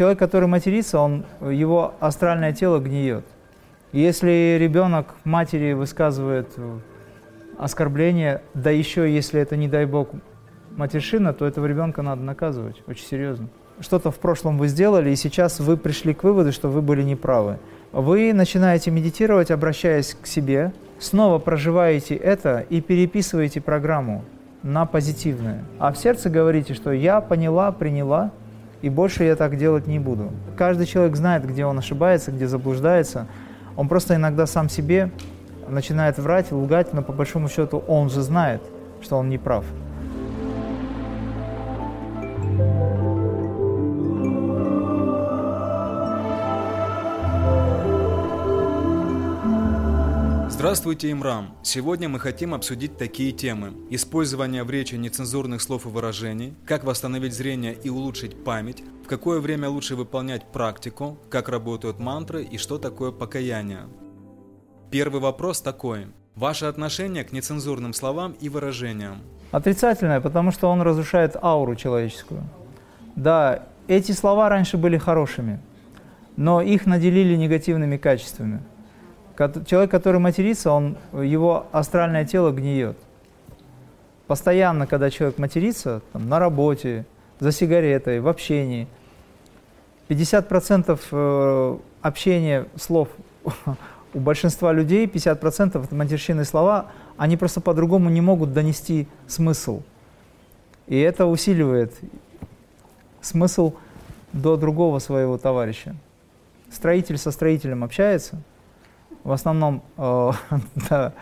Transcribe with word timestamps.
человек, 0.00 0.18
который 0.18 0.48
матерится, 0.48 0.98
он, 0.98 1.26
его 1.42 1.92
астральное 2.00 2.54
тело 2.54 2.78
гниет. 2.78 3.26
Если 3.92 4.56
ребенок 4.58 5.14
матери 5.24 5.74
высказывает 5.74 6.48
оскорбление, 7.58 8.40
да 8.54 8.70
еще 8.70 9.14
если 9.14 9.42
это, 9.42 9.56
не 9.56 9.68
дай 9.68 9.84
бог, 9.84 10.08
матершина, 10.74 11.34
то 11.34 11.44
этого 11.44 11.66
ребенка 11.66 12.00
надо 12.00 12.22
наказывать 12.22 12.82
очень 12.86 13.04
серьезно. 13.04 13.48
Что-то 13.80 14.10
в 14.10 14.18
прошлом 14.18 14.56
вы 14.56 14.68
сделали, 14.68 15.10
и 15.10 15.16
сейчас 15.16 15.60
вы 15.60 15.76
пришли 15.76 16.14
к 16.14 16.24
выводу, 16.24 16.50
что 16.50 16.70
вы 16.70 16.80
были 16.80 17.02
неправы. 17.02 17.58
Вы 17.92 18.32
начинаете 18.32 18.90
медитировать, 18.90 19.50
обращаясь 19.50 20.14
к 20.14 20.26
себе, 20.26 20.72
снова 20.98 21.38
проживаете 21.38 22.14
это 22.14 22.64
и 22.70 22.80
переписываете 22.80 23.60
программу 23.60 24.24
на 24.62 24.86
позитивное. 24.86 25.62
А 25.78 25.92
в 25.92 25.98
сердце 25.98 26.30
говорите, 26.30 26.72
что 26.72 26.90
я 26.90 27.20
поняла, 27.20 27.70
приняла, 27.70 28.32
и 28.82 28.88
больше 28.88 29.24
я 29.24 29.36
так 29.36 29.56
делать 29.56 29.86
не 29.86 29.98
буду. 29.98 30.30
Каждый 30.56 30.86
человек 30.86 31.16
знает, 31.16 31.46
где 31.46 31.64
он 31.64 31.78
ошибается, 31.78 32.32
где 32.32 32.46
заблуждается. 32.46 33.26
Он 33.76 33.88
просто 33.88 34.14
иногда 34.14 34.46
сам 34.46 34.68
себе 34.68 35.10
начинает 35.68 36.18
врать, 36.18 36.50
лгать, 36.50 36.92
но 36.92 37.02
по 37.02 37.12
большому 37.12 37.48
счету 37.48 37.78
он 37.86 38.10
же 38.10 38.22
знает, 38.22 38.62
что 39.00 39.16
он 39.16 39.28
не 39.28 39.38
прав. 39.38 39.64
Здравствуйте, 50.60 51.10
Имрам! 51.10 51.54
Сегодня 51.62 52.10
мы 52.10 52.20
хотим 52.20 52.52
обсудить 52.52 52.98
такие 52.98 53.32
темы. 53.32 53.72
Использование 53.88 54.62
в 54.62 54.70
речи 54.70 54.94
нецензурных 54.94 55.62
слов 55.62 55.86
и 55.86 55.88
выражений, 55.88 56.54
как 56.66 56.84
восстановить 56.84 57.32
зрение 57.32 57.72
и 57.72 57.88
улучшить 57.88 58.44
память, 58.44 58.84
в 59.02 59.08
какое 59.08 59.40
время 59.40 59.70
лучше 59.70 59.96
выполнять 59.96 60.44
практику, 60.52 61.16
как 61.30 61.48
работают 61.48 61.98
мантры 61.98 62.42
и 62.42 62.58
что 62.58 62.76
такое 62.76 63.10
покаяние. 63.10 63.84
Первый 64.90 65.22
вопрос 65.22 65.62
такой. 65.62 66.08
Ваше 66.34 66.66
отношение 66.66 67.24
к 67.24 67.32
нецензурным 67.32 67.94
словам 67.94 68.32
и 68.32 68.50
выражениям? 68.50 69.22
Отрицательное, 69.52 70.20
потому 70.20 70.52
что 70.52 70.68
он 70.68 70.82
разрушает 70.82 71.36
ауру 71.42 71.74
человеческую. 71.74 72.42
Да, 73.16 73.62
эти 73.88 74.12
слова 74.12 74.50
раньше 74.50 74.76
были 74.76 74.98
хорошими, 74.98 75.58
но 76.36 76.60
их 76.60 76.84
наделили 76.84 77.34
негативными 77.34 77.96
качествами– 77.96 78.60
Человек, 79.48 79.90
который 79.90 80.20
матерится, 80.20 80.70
он, 80.70 80.98
его 81.14 81.66
астральное 81.72 82.26
тело 82.26 82.50
гниет. 82.50 82.98
Постоянно, 84.26 84.86
когда 84.86 85.08
человек 85.08 85.38
матерится, 85.38 86.02
там, 86.12 86.28
на 86.28 86.38
работе, 86.38 87.06
за 87.38 87.50
сигаретой, 87.50 88.20
в 88.20 88.28
общении, 88.28 88.86
50% 90.10 91.00
э, 91.10 91.78
общения 92.02 92.66
слов 92.76 93.08
у 94.14 94.20
большинства 94.20 94.74
людей, 94.74 95.06
50% 95.06 95.84
это 95.84 95.94
матерщинные 95.94 96.44
слова, 96.44 96.88
они 97.16 97.38
просто 97.38 97.62
по-другому 97.62 98.10
не 98.10 98.20
могут 98.20 98.52
донести 98.52 99.08
смысл. 99.26 99.82
И 100.86 100.98
это 100.98 101.24
усиливает 101.24 101.94
смысл 103.22 103.72
до 104.34 104.58
другого 104.58 104.98
своего 104.98 105.38
товарища. 105.38 105.96
Строитель 106.70 107.16
со 107.16 107.30
строителем 107.30 107.82
общается– 107.84 108.42
в 109.24 109.32
основном 109.32 109.82
э, 109.96 110.32
да, 110.88 111.12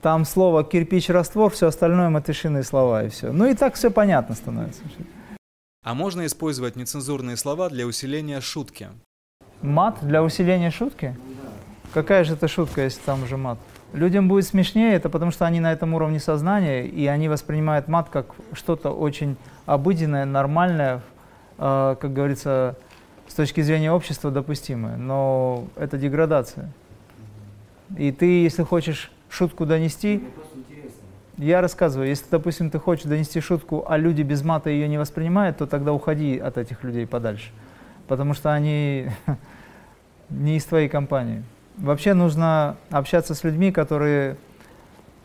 там 0.00 0.24
слово 0.24 0.64
кирпич-раствор, 0.64 1.50
все 1.50 1.68
остальное 1.68 2.08
матышиные 2.08 2.64
слова 2.64 3.04
и 3.04 3.08
все. 3.08 3.32
Ну 3.32 3.46
и 3.46 3.54
так 3.54 3.74
все 3.74 3.90
понятно 3.90 4.34
становится. 4.34 4.82
А 5.84 5.94
можно 5.94 6.26
использовать 6.26 6.76
нецензурные 6.76 7.36
слова 7.36 7.68
для 7.68 7.86
усиления 7.86 8.40
шутки? 8.40 8.88
Мат 9.62 9.98
для 10.02 10.22
усиления 10.22 10.70
шутки? 10.70 11.16
Какая 11.92 12.24
же 12.24 12.34
это 12.34 12.48
шутка, 12.48 12.82
если 12.82 13.00
там 13.00 13.22
уже 13.22 13.36
мат? 13.36 13.58
Людям 13.92 14.26
будет 14.26 14.46
смешнее, 14.46 14.94
это 14.94 15.10
потому 15.10 15.30
что 15.30 15.44
они 15.44 15.60
на 15.60 15.72
этом 15.72 15.92
уровне 15.94 16.18
сознания, 16.18 16.86
и 16.86 17.06
они 17.06 17.28
воспринимают 17.28 17.88
мат 17.88 18.08
как 18.08 18.26
что-то 18.54 18.90
очень 18.90 19.36
обыденное, 19.66 20.24
нормальное, 20.24 21.02
э, 21.58 21.96
как 22.00 22.12
говорится, 22.12 22.76
с 23.28 23.34
точки 23.34 23.60
зрения 23.60 23.92
общества 23.92 24.30
допустимое. 24.30 24.96
Но 24.96 25.64
это 25.76 25.98
деградация. 25.98 26.72
И 27.98 28.12
ты, 28.12 28.42
если 28.42 28.62
хочешь 28.62 29.10
шутку 29.28 29.66
донести, 29.66 30.22
я 31.38 31.60
рассказываю, 31.60 32.08
если, 32.08 32.26
допустим, 32.30 32.70
ты 32.70 32.78
хочешь 32.78 33.04
донести 33.04 33.40
шутку, 33.40 33.84
а 33.88 33.96
люди 33.96 34.22
без 34.22 34.42
мата 34.42 34.70
ее 34.70 34.86
не 34.88 34.98
воспринимают, 34.98 35.58
то 35.58 35.66
тогда 35.66 35.92
уходи 35.92 36.38
от 36.38 36.58
этих 36.58 36.84
людей 36.84 37.06
подальше. 37.06 37.50
Потому 38.06 38.34
что 38.34 38.52
они 38.52 39.08
не 40.30 40.56
из 40.56 40.64
твоей 40.64 40.88
компании. 40.88 41.42
Вообще 41.78 42.14
нужно 42.14 42.76
общаться 42.90 43.34
с 43.34 43.44
людьми, 43.44 43.72
которые 43.72 44.36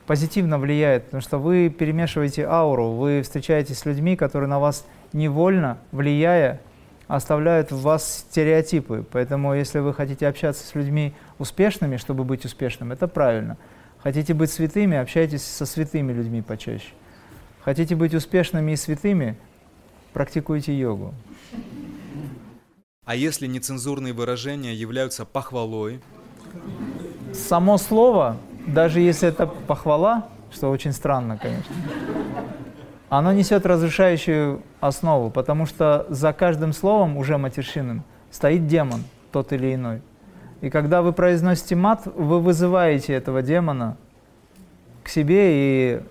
позитивно 0.07 0.57
влияют, 0.57 1.05
потому 1.05 1.21
что 1.21 1.37
вы 1.37 1.69
перемешиваете 1.69 2.47
ауру, 2.47 2.91
вы 2.91 3.21
встречаетесь 3.21 3.79
с 3.79 3.85
людьми, 3.85 4.15
которые 4.15 4.49
на 4.49 4.59
вас 4.59 4.85
невольно, 5.11 5.77
влияя, 5.91 6.61
оставляют 7.07 7.71
в 7.71 7.81
вас 7.81 8.25
стереотипы. 8.29 9.05
Поэтому 9.11 9.53
если 9.53 9.79
вы 9.79 9.93
хотите 9.93 10.27
общаться 10.27 10.65
с 10.65 10.75
людьми 10.75 11.13
успешными, 11.39 11.97
чтобы 11.97 12.23
быть 12.23 12.45
успешным, 12.45 12.91
это 12.91 13.07
правильно. 13.07 13.57
Хотите 14.03 14.33
быть 14.33 14.51
святыми, 14.51 14.97
общайтесь 14.97 15.43
со 15.43 15.65
святыми 15.65 16.13
людьми 16.13 16.41
почаще. 16.41 16.89
Хотите 17.61 17.95
быть 17.95 18.13
успешными 18.13 18.71
и 18.71 18.75
святыми, 18.75 19.37
практикуйте 20.13 20.77
йогу. 20.77 21.13
А 23.05 23.15
если 23.15 23.47
нецензурные 23.47 24.13
выражения 24.13 24.73
являются 24.73 25.25
похвалой? 25.25 26.01
Само 27.33 27.77
слово, 27.77 28.37
даже 28.67 28.99
если 28.99 29.29
это 29.29 29.47
похвала, 29.47 30.29
что 30.51 30.69
очень 30.69 30.93
странно, 30.93 31.37
конечно, 31.37 31.75
оно 33.09 33.31
несет 33.31 33.65
разрушающую 33.65 34.61
основу, 34.79 35.29
потому 35.29 35.65
что 35.65 36.05
за 36.09 36.33
каждым 36.33 36.73
словом, 36.73 37.17
уже 37.17 37.37
матершинным, 37.37 38.03
стоит 38.31 38.67
демон, 38.67 39.03
тот 39.31 39.53
или 39.53 39.73
иной. 39.73 40.01
И 40.61 40.69
когда 40.69 41.01
вы 41.01 41.13
произносите 41.13 41.75
мат, 41.75 42.05
вы 42.05 42.39
вызываете 42.39 43.13
этого 43.13 43.41
демона 43.41 43.97
к 45.03 45.09
себе 45.09 45.51
и 45.51 46.01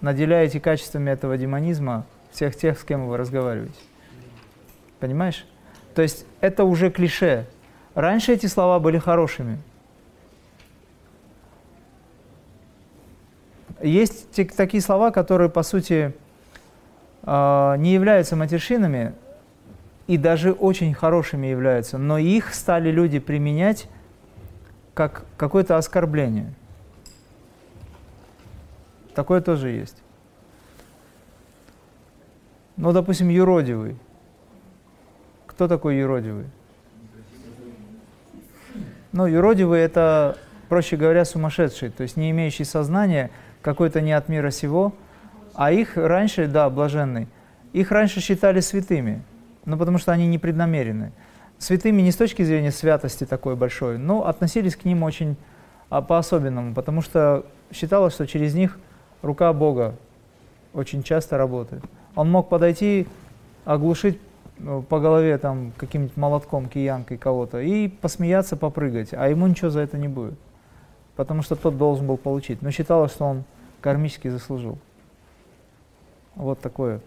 наделяете 0.00 0.60
качествами 0.60 1.10
этого 1.10 1.36
демонизма 1.38 2.04
всех 2.30 2.54
тех, 2.56 2.78
с 2.78 2.84
кем 2.84 3.06
вы 3.06 3.16
разговариваете. 3.16 3.74
Понимаешь? 5.00 5.46
То 5.94 6.02
есть 6.02 6.26
это 6.40 6.64
уже 6.64 6.90
клише. 6.90 7.46
Раньше 7.94 8.32
эти 8.32 8.46
слова 8.46 8.78
были 8.78 8.98
хорошими. 8.98 9.58
Есть 13.82 14.30
такие 14.54 14.82
слова, 14.82 15.10
которые, 15.10 15.48
по 15.48 15.62
сути, 15.62 16.14
а, 17.22 17.76
не 17.76 17.92
являются 17.92 18.36
матершинами 18.36 19.14
и 20.06 20.16
даже 20.16 20.52
очень 20.52 20.94
хорошими 20.94 21.46
являются, 21.46 21.98
но 21.98 22.18
их 22.18 22.54
стали 22.54 22.90
люди 22.90 23.18
применять 23.18 23.88
как 24.94 25.24
какое-то 25.36 25.76
оскорбление. 25.76 26.52
Такое 29.14 29.40
тоже 29.40 29.70
есть. 29.70 30.02
Ну, 32.76 32.92
допустим, 32.92 33.28
юродивый. 33.28 33.96
Кто 35.46 35.68
такой 35.68 35.96
юродивый? 35.96 36.46
Ну, 39.12 39.26
юродивый– 39.26 39.80
это, 39.82 40.36
проще 40.68 40.96
говоря, 40.96 41.24
сумасшедший, 41.24 41.88
то 41.88 42.02
есть 42.02 42.16
не 42.16 42.30
имеющий 42.30 42.64
сознания, 42.64 43.30
какой-то 43.62 44.02
не 44.02 44.12
от 44.12 44.28
мира 44.28 44.50
сего– 44.50 44.94
а 45.56 45.72
их 45.72 45.96
раньше, 45.96 46.46
да, 46.46 46.68
блаженный, 46.68 47.28
их 47.72 47.90
раньше 47.90 48.20
считали 48.20 48.60
святыми, 48.60 49.22
ну 49.66 49.76
потому 49.76 49.98
что 49.98 50.12
они 50.12 50.26
непреднамеренны. 50.26 51.12
Святыми 51.58 52.00
не 52.00 52.10
с 52.10 52.16
точки 52.16 52.42
зрения 52.42 52.70
святости 52.70 53.24
такой 53.24 53.56
большой, 53.56 53.98
но 53.98 54.26
относились 54.26 54.76
к 54.76 54.84
ним 54.84 55.02
очень 55.02 55.36
а, 55.90 56.02
по-особенному, 56.02 56.74
потому 56.74 57.02
что 57.02 57.44
считалось, 57.72 58.14
что 58.14 58.26
через 58.26 58.54
них 58.54 58.78
рука 59.22 59.52
Бога 59.52 59.94
очень 60.72 61.02
часто 61.02 61.36
работает. 61.36 61.82
Он 62.14 62.30
мог 62.30 62.48
подойти, 62.48 63.06
оглушить 63.64 64.18
э, 64.58 64.82
по 64.88 65.00
голове 65.00 65.38
там 65.38 65.72
каким-нибудь 65.76 66.16
молотком, 66.16 66.68
киянкой 66.68 67.16
кого-то 67.16 67.60
и 67.60 67.88
посмеяться, 67.88 68.56
попрыгать, 68.56 69.12
а 69.12 69.28
ему 69.28 69.46
ничего 69.46 69.70
за 69.70 69.80
это 69.80 69.98
не 69.98 70.08
будет, 70.08 70.38
потому 71.16 71.42
что 71.42 71.56
тот 71.56 71.76
должен 71.76 72.06
был 72.06 72.16
получить. 72.16 72.62
Но 72.62 72.70
считалось, 72.70 73.12
что 73.12 73.24
он 73.24 73.44
кармически 73.80 74.28
заслужил. 74.28 74.78
Вот 76.34 76.60
такое. 76.60 77.00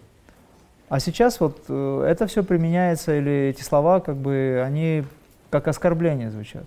А 0.90 1.00
сейчас 1.00 1.40
вот 1.40 1.66
э, 1.70 2.06
это 2.08 2.26
все 2.26 2.44
применяется, 2.44 3.16
или 3.16 3.50
эти 3.50 3.62
слова, 3.62 4.00
как 4.00 4.16
бы, 4.16 4.64
они 4.66 5.04
как 5.52 5.68
оскорбление 5.68 6.32
звучат. 6.32 6.64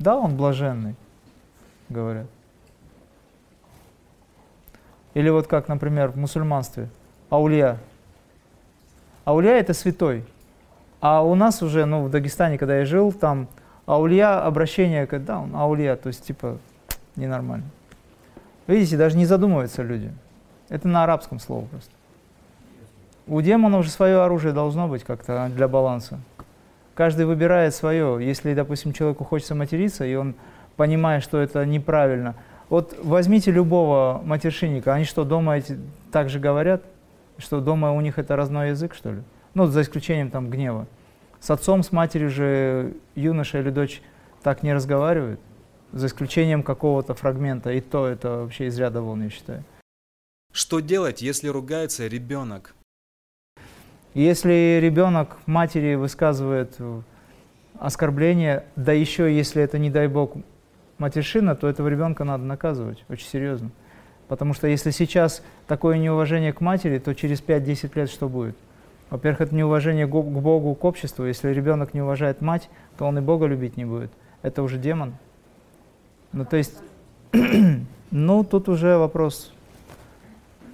Да, 0.00 0.16
он 0.16 0.36
блаженный, 0.36 0.96
говорят. 1.88 2.26
Или 5.14 5.28
вот 5.28 5.46
как, 5.46 5.68
например, 5.68 6.08
в 6.08 6.16
мусульманстве, 6.16 6.88
аулия. 7.30 7.78
Аулия– 9.24 9.54
это 9.60 9.72
святой. 9.72 10.24
А 11.00 11.22
у 11.22 11.36
нас 11.36 11.62
уже, 11.62 11.84
ну, 11.84 12.04
в 12.04 12.10
Дагестане, 12.10 12.58
когда 12.58 12.78
я 12.78 12.84
жил, 12.84 13.12
там 13.12 13.46
аулья, 13.86 14.44
обращение, 14.44 15.06
да, 15.06 15.38
он 15.40 15.54
аулья, 15.54 15.94
то 15.94 16.08
есть, 16.08 16.24
типа, 16.26 16.58
ненормально. 17.14 17.66
Видите, 18.66 18.96
даже 18.96 19.16
не 19.16 19.26
задумываются 19.26 19.82
люди. 19.82 20.12
Это 20.68 20.88
на 20.88 21.04
арабском 21.04 21.38
слово 21.38 21.66
просто. 21.66 21.90
У 23.26 23.40
демона 23.40 23.78
уже 23.78 23.90
свое 23.90 24.22
оружие 24.22 24.52
должно 24.52 24.88
быть 24.88 25.04
как-то 25.04 25.50
для 25.54 25.68
баланса. 25.68 26.20
Каждый 26.94 27.26
выбирает 27.26 27.74
свое. 27.74 28.18
Если, 28.20 28.54
допустим, 28.54 28.92
человеку 28.92 29.24
хочется 29.24 29.54
материться, 29.54 30.04
и 30.04 30.14
он 30.14 30.34
понимает, 30.76 31.22
что 31.22 31.38
это 31.38 31.64
неправильно. 31.64 32.34
Вот 32.68 32.96
возьмите 33.02 33.50
любого 33.50 34.20
матершинника, 34.24 34.94
они 34.94 35.04
что, 35.04 35.24
дома 35.24 35.58
эти 35.58 35.78
так 36.12 36.28
же 36.28 36.38
говорят? 36.38 36.82
Что 37.38 37.60
дома 37.60 37.92
у 37.92 38.00
них 38.00 38.18
это 38.18 38.36
родной 38.36 38.70
язык, 38.70 38.94
что 38.94 39.12
ли? 39.12 39.22
Ну, 39.54 39.66
за 39.66 39.82
исключением 39.82 40.30
там 40.30 40.50
гнева. 40.50 40.86
С 41.40 41.50
отцом, 41.50 41.82
с 41.82 41.90
матерью 41.90 42.30
же 42.30 42.94
юноша 43.14 43.60
или 43.60 43.70
дочь 43.70 44.02
так 44.42 44.62
не 44.62 44.74
разговаривают, 44.74 45.40
за 45.92 46.06
исключением 46.06 46.62
какого-то 46.62 47.14
фрагмента, 47.14 47.72
и 47.72 47.80
то 47.80 48.06
это 48.06 48.42
вообще 48.42 48.66
из 48.66 48.78
ряда 48.78 49.00
вон, 49.02 49.22
я 49.22 49.30
считаю. 49.30 49.64
Что 50.52 50.80
делать, 50.80 51.22
если 51.22 51.48
ругается 51.48 52.06
ребенок? 52.06 52.74
Если 54.14 54.80
ребенок 54.82 55.36
матери 55.46 55.94
высказывает 55.94 56.76
оскорбление, 57.78 58.64
да 58.76 58.92
еще 58.92 59.34
если 59.34 59.62
это, 59.62 59.78
не 59.78 59.90
дай 59.90 60.08
бог, 60.08 60.34
матершина, 60.98 61.54
то 61.56 61.68
этого 61.68 61.88
ребенка 61.88 62.24
надо 62.24 62.44
наказывать 62.44 63.04
очень 63.08 63.26
серьезно. 63.26 63.70
Потому 64.28 64.52
что 64.52 64.68
если 64.68 64.90
сейчас 64.90 65.42
такое 65.66 65.98
неуважение 65.98 66.52
к 66.52 66.60
матери, 66.60 66.98
то 66.98 67.14
через 67.14 67.42
5-10 67.42 67.90
лет 67.94 68.10
что 68.10 68.28
будет? 68.28 68.56
Во-первых, 69.10 69.40
это 69.40 69.54
неуважение 69.54 70.06
к 70.06 70.10
Богу, 70.10 70.74
к 70.74 70.84
обществу. 70.84 71.24
Если 71.24 71.52
ребенок 71.52 71.94
не 71.94 72.02
уважает 72.02 72.40
мать, 72.40 72.68
то 72.96 73.06
он 73.06 73.18
и 73.18 73.20
Бога 73.20 73.46
любить 73.46 73.76
не 73.76 73.84
будет. 73.84 74.12
Это 74.42 74.62
уже 74.62 74.78
демон. 74.78 75.14
Ну, 76.32 76.44
то 76.44 76.56
есть, 76.56 76.78
ну, 78.12 78.44
тут 78.44 78.68
уже 78.68 78.98
вопрос 78.98 79.52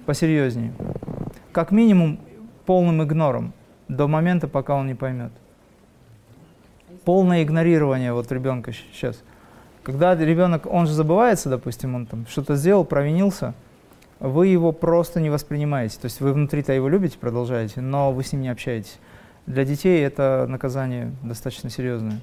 посерьезнее. 0.05 0.71
Как 1.51 1.71
минимум, 1.71 2.19
полным 2.67 3.01
игнором 3.01 3.53
до 3.87 4.07
момента, 4.07 4.47
пока 4.47 4.75
он 4.75 4.87
не 4.87 4.93
поймет. 4.93 5.31
Полное 7.05 7.41
игнорирование 7.41 8.13
вот 8.13 8.29
ребенка 8.31 8.73
сейчас. 8.73 9.23
Когда 9.83 10.13
ребенок, 10.15 10.67
он 10.67 10.85
же 10.85 10.93
забывается, 10.93 11.49
допустим, 11.49 11.95
он 11.95 12.05
там 12.05 12.27
что-то 12.27 12.55
сделал, 12.55 12.83
провинился, 12.83 13.53
вы 14.19 14.47
его 14.47 14.73
просто 14.73 15.21
не 15.21 15.29
воспринимаете. 15.29 15.97
То 15.97 16.05
есть 16.05 16.19
вы 16.19 16.33
внутри-то 16.33 16.73
его 16.73 16.89
любите, 16.89 17.17
продолжаете, 17.17 17.79
но 17.79 18.11
вы 18.11 18.23
с 18.23 18.33
ним 18.33 18.41
не 18.41 18.49
общаетесь. 18.49 18.99
Для 19.45 19.63
детей 19.63 20.05
это 20.05 20.45
наказание 20.49 21.13
достаточно 21.23 21.69
серьезное. 21.69 22.19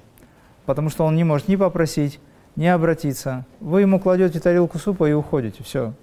Потому 0.66 0.90
что 0.90 1.06
он 1.06 1.16
не 1.16 1.24
может 1.24 1.48
ни 1.48 1.56
попросить, 1.56 2.20
ни 2.54 2.66
обратиться. 2.66 3.46
Вы 3.60 3.80
ему 3.80 3.98
кладете 3.98 4.40
тарелку 4.40 4.78
супа 4.78 5.08
и 5.08 5.14
уходите, 5.14 5.64
все. 5.64 5.94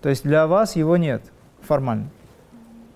То 0.00 0.08
есть 0.08 0.22
для 0.22 0.46
вас 0.46 0.76
его 0.76 0.96
нет 0.96 1.22
формально. 1.60 2.08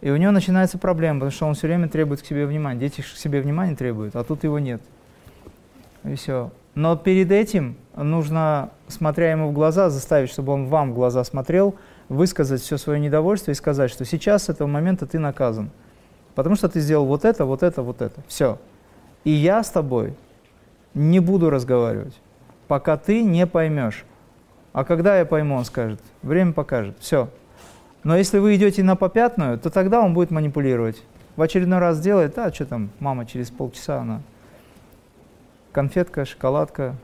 И 0.00 0.10
у 0.10 0.16
него 0.16 0.32
начинается 0.32 0.78
проблема, 0.78 1.20
потому 1.20 1.30
что 1.30 1.46
он 1.46 1.54
все 1.54 1.66
время 1.66 1.88
требует 1.88 2.22
к 2.22 2.26
себе 2.26 2.46
внимания. 2.46 2.80
Дети 2.80 3.02
к 3.02 3.06
себе 3.06 3.40
внимания 3.40 3.76
требуют, 3.76 4.16
а 4.16 4.24
тут 4.24 4.44
его 4.44 4.58
нет. 4.58 4.80
И 6.04 6.14
все. 6.14 6.50
Но 6.74 6.96
перед 6.96 7.30
этим 7.30 7.76
нужно, 7.94 8.70
смотря 8.88 9.32
ему 9.32 9.50
в 9.50 9.52
глаза, 9.52 9.90
заставить, 9.90 10.30
чтобы 10.30 10.52
он 10.52 10.66
вам 10.66 10.92
в 10.92 10.94
глаза 10.94 11.22
смотрел, 11.24 11.74
высказать 12.08 12.62
все 12.62 12.78
свое 12.78 12.98
недовольство 12.98 13.50
и 13.50 13.54
сказать, 13.54 13.90
что 13.90 14.04
сейчас 14.04 14.44
с 14.44 14.48
этого 14.48 14.66
момента 14.68 15.06
ты 15.06 15.18
наказан. 15.18 15.70
Потому 16.34 16.56
что 16.56 16.68
ты 16.68 16.80
сделал 16.80 17.04
вот 17.04 17.24
это, 17.24 17.44
вот 17.44 17.62
это, 17.62 17.82
вот 17.82 18.00
это. 18.00 18.20
Все. 18.26 18.58
И 19.24 19.30
я 19.30 19.62
с 19.62 19.70
тобой 19.70 20.14
не 20.94 21.20
буду 21.20 21.50
разговаривать, 21.50 22.18
пока 22.68 22.96
ты 22.96 23.22
не 23.22 23.46
поймешь. 23.46 24.04
А 24.72 24.84
когда 24.84 25.18
я 25.18 25.26
пойму, 25.26 25.56
он 25.56 25.64
скажет. 25.64 26.00
Время 26.22 26.52
покажет. 26.52 26.96
Все. 27.00 27.28
Но 28.02 28.16
если 28.16 28.38
вы 28.38 28.56
идете 28.56 28.82
на 28.82 28.96
попятную, 28.96 29.58
то 29.58 29.70
тогда 29.70 30.00
он 30.00 30.14
будет 30.14 30.30
манипулировать. 30.30 31.02
В 31.36 31.42
очередной 31.42 31.78
раз 31.78 31.98
сделает, 31.98 32.38
а 32.38 32.52
что 32.52 32.66
там, 32.66 32.90
мама 32.98 33.26
через 33.26 33.50
полчаса 33.50 34.00
она 34.00 34.22
конфетка, 35.72 36.24
шоколадка, 36.24 36.96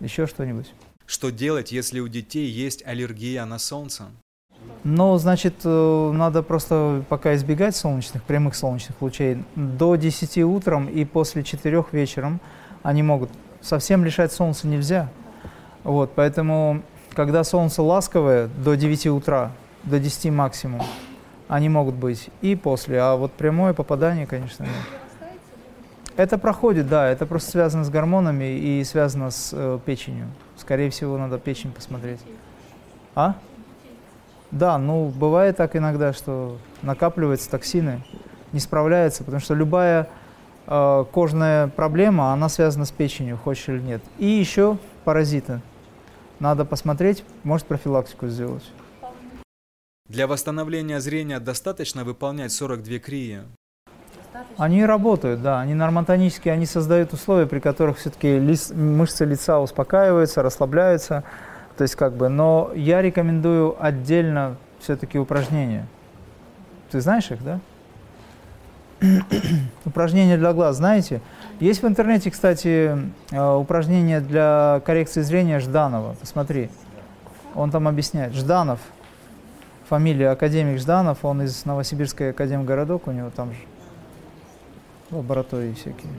еще 0.00 0.26
что-нибудь. 0.26 0.72
Что 1.06 1.30
делать, 1.30 1.72
если 1.72 2.00
у 2.00 2.08
детей 2.08 2.48
есть 2.48 2.84
аллергия 2.86 3.44
на 3.44 3.58
солнце? 3.58 4.04
Ну, 4.84 5.16
значит, 5.18 5.54
э, 5.64 6.10
надо 6.12 6.42
просто 6.42 7.04
пока 7.08 7.34
избегать 7.34 7.76
солнечных, 7.76 8.22
прямых 8.22 8.54
солнечных 8.54 9.00
лучей. 9.00 9.44
До 9.54 9.96
10 9.96 10.38
утром 10.38 10.86
и 10.86 11.04
после 11.04 11.42
4 11.42 11.84
вечером 11.92 12.40
они 12.82 13.02
могут. 13.02 13.30
Совсем 13.60 14.04
лишать 14.04 14.32
солнца 14.32 14.66
нельзя. 14.66 15.08
Вот, 15.84 16.12
поэтому 16.14 16.82
когда 17.14 17.44
солнце 17.44 17.82
ласковое, 17.82 18.48
до 18.64 18.74
9 18.74 19.06
утра, 19.08 19.52
до 19.84 19.98
10 19.98 20.30
максимум, 20.32 20.82
они 21.48 21.68
могут 21.68 21.94
быть 21.94 22.30
и 22.40 22.56
после. 22.56 23.00
А 23.00 23.16
вот 23.16 23.32
прямое 23.32 23.74
попадание, 23.74 24.26
конечно, 24.26 24.64
нет. 24.64 24.72
Это 26.16 26.36
проходит, 26.36 26.88
да, 26.88 27.08
это 27.08 27.24
просто 27.24 27.50
связано 27.52 27.84
с 27.84 27.90
гормонами 27.90 28.56
и 28.58 28.84
связано 28.84 29.30
с 29.30 29.50
э, 29.52 29.78
печенью. 29.84 30.28
Скорее 30.56 30.90
всего, 30.90 31.16
надо 31.16 31.38
печень 31.38 31.72
посмотреть. 31.72 32.20
А? 33.14 33.36
Да, 34.50 34.76
ну 34.76 35.08
бывает 35.08 35.56
так 35.56 35.74
иногда, 35.74 36.12
что 36.12 36.58
накапливаются 36.82 37.50
токсины, 37.50 38.02
не 38.52 38.60
справляется, 38.60 39.24
потому 39.24 39.40
что 39.40 39.54
любая 39.54 40.08
э, 40.66 41.04
кожная 41.10 41.68
проблема, 41.68 42.34
она 42.34 42.50
связана 42.50 42.84
с 42.84 42.90
печенью, 42.90 43.38
хочешь 43.38 43.70
или 43.70 43.80
нет. 43.80 44.02
И 44.18 44.26
еще 44.26 44.76
паразиты. 45.04 45.62
Надо 46.42 46.64
посмотреть, 46.64 47.22
может 47.44 47.68
профилактику 47.68 48.26
сделать. 48.26 48.64
Для 50.08 50.26
восстановления 50.26 50.98
зрения 50.98 51.38
достаточно 51.38 52.02
выполнять 52.02 52.50
42 52.50 52.98
крии? 52.98 53.42
Они 54.56 54.84
работают, 54.84 55.40
да, 55.40 55.60
они 55.60 55.74
нормотонически, 55.74 56.48
они 56.48 56.66
создают 56.66 57.12
условия, 57.12 57.46
при 57.46 57.60
которых 57.60 57.98
все-таки 57.98 58.40
лис, 58.40 58.72
мышцы 58.72 59.24
лица 59.24 59.60
успокаиваются, 59.60 60.42
расслабляются, 60.42 61.22
то 61.76 61.82
есть 61.82 61.94
как 61.94 62.14
бы, 62.14 62.28
но 62.28 62.72
я 62.74 63.02
рекомендую 63.02 63.76
отдельно 63.78 64.56
все-таки 64.80 65.20
упражнения. 65.20 65.86
Ты 66.90 67.00
знаешь 67.00 67.30
их, 67.30 67.38
да? 67.44 67.60
упражнения 69.84 70.36
для 70.36 70.52
глаз, 70.52 70.78
знаете? 70.78 71.22
Есть 71.60 71.82
в 71.82 71.86
интернете, 71.86 72.30
кстати, 72.30 72.98
э, 73.30 73.54
упражнения 73.54 74.20
для 74.20 74.82
коррекции 74.84 75.22
зрения 75.22 75.60
Жданова. 75.60 76.14
Посмотри. 76.20 76.70
Он 77.54 77.70
там 77.70 77.86
объясняет. 77.86 78.32
Жданов. 78.32 78.80
Фамилия 79.88 80.30
академик 80.30 80.78
Жданов. 80.78 81.24
Он 81.24 81.42
из 81.42 81.64
Новосибирской 81.64 82.30
академгородок. 82.30 83.06
У 83.06 83.12
него 83.12 83.30
там 83.30 83.52
же 83.52 83.58
лаборатории 85.10 85.74
всякие. 85.74 86.12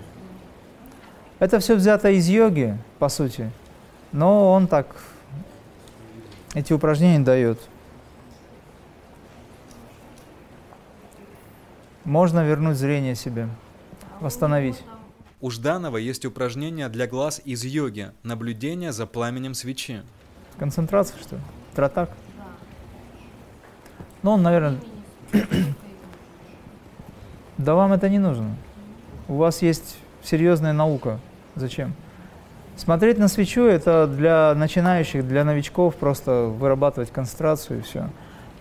Это 1.39 1.59
все 1.59 1.75
взято 1.75 2.09
из 2.09 2.27
йоги, 2.29 2.77
по 2.99 3.09
сути. 3.09 3.51
Но 4.11 4.51
он 4.53 4.67
так 4.67 4.95
эти 6.53 6.71
упражнения 6.71 7.19
дает. 7.19 7.59
Можно 12.05 12.45
вернуть 12.45 12.77
зрение 12.77 13.15
себе, 13.15 13.47
восстановить. 14.19 14.83
У 15.43 15.49
Жданова 15.49 15.97
есть 15.97 16.23
упражнения 16.23 16.87
для 16.87 17.05
глаз 17.05 17.41
из 17.43 17.65
йоги, 17.65 18.11
наблюдение 18.23 18.93
за 18.93 19.05
пламенем 19.05 19.55
свечи. 19.55 20.01
Концентрация, 20.57 21.19
что 21.19 21.35
ли? 21.35 21.41
Тратак? 21.75 22.09
Ну, 24.21 24.31
он, 24.31 24.41
наверное... 24.41 24.77
да 27.57 27.75
вам 27.75 27.91
это 27.91 28.07
не 28.07 28.19
нужно. 28.19 28.55
У 29.27 29.35
вас 29.35 29.61
есть 29.61 29.97
серьезная 30.23 30.71
наука. 30.71 31.19
Зачем? 31.55 31.93
Смотреть 32.77 33.17
на 33.17 33.27
свечу– 33.27 33.63
это 33.65 34.07
для 34.07 34.53
начинающих, 34.55 35.27
для 35.27 35.43
новичков 35.43 35.95
просто 35.95 36.45
вырабатывать 36.45 37.11
концентрацию 37.11 37.79
и 37.79 37.81
все. 37.81 38.09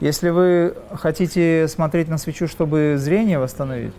Если 0.00 0.30
вы 0.30 0.74
хотите 0.94 1.68
смотреть 1.68 2.08
на 2.08 2.18
свечу, 2.18 2.48
чтобы 2.48 2.96
зрение 2.98 3.38
восстановить, 3.38 3.94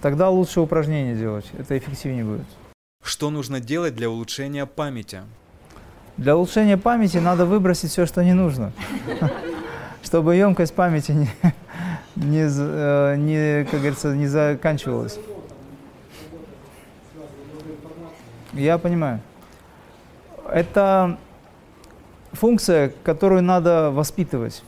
тогда 0.00 0.30
лучше 0.30 0.60
упражнения 0.60 1.14
делать, 1.14 1.46
это 1.58 1.76
эффективнее 1.76 2.24
будет. 2.24 2.46
Что 3.02 3.30
нужно 3.30 3.60
делать 3.60 3.94
для 3.94 4.10
улучшения 4.10 4.66
памяти? 4.66 5.22
Для 6.16 6.36
улучшения 6.36 6.76
памяти 6.76 7.18
надо 7.18 7.46
выбросить 7.46 7.90
все, 7.90 8.06
что 8.06 8.24
не 8.24 8.32
нужно, 8.32 8.72
чтобы 10.02 10.34
емкость 10.36 10.74
памяти 10.74 11.12
не, 11.12 11.28
не, 12.16 12.46
э, 12.48 13.16
не, 13.16 13.64
как 13.64 13.80
говорится, 13.80 14.14
не 14.14 14.26
заканчивалась. 14.26 15.18
Я 18.52 18.78
понимаю. 18.78 19.20
Это 20.50 21.18
функция, 22.32 22.92
которую 23.04 23.42
надо 23.42 23.90
воспитывать. 23.90 24.62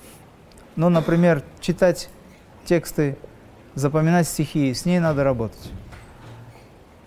Ну, 0.76 0.88
например, 0.88 1.42
читать 1.60 2.08
тексты 2.64 3.16
запоминать 3.80 4.28
стихи, 4.28 4.72
с 4.72 4.84
ней 4.84 5.00
надо 5.00 5.24
работать. 5.24 5.70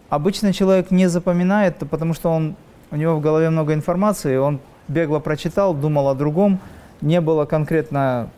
Обычно 0.10 0.54
человек 0.54 0.92
не 0.92 1.08
запоминает, 1.08 1.78
потому 1.78 2.14
что 2.14 2.30
он, 2.30 2.56
у 2.92 2.96
него 2.96 3.16
в 3.16 3.22
голове 3.22 3.50
много 3.50 3.74
информации, 3.74 4.38
он 4.38 4.60
бегло 4.88 5.20
прочитал, 5.20 5.74
думал 5.74 6.10
о 6.10 6.16
другом, 6.16 6.60
не 7.02 7.22
было 7.22 7.46
конкретно 7.46 8.30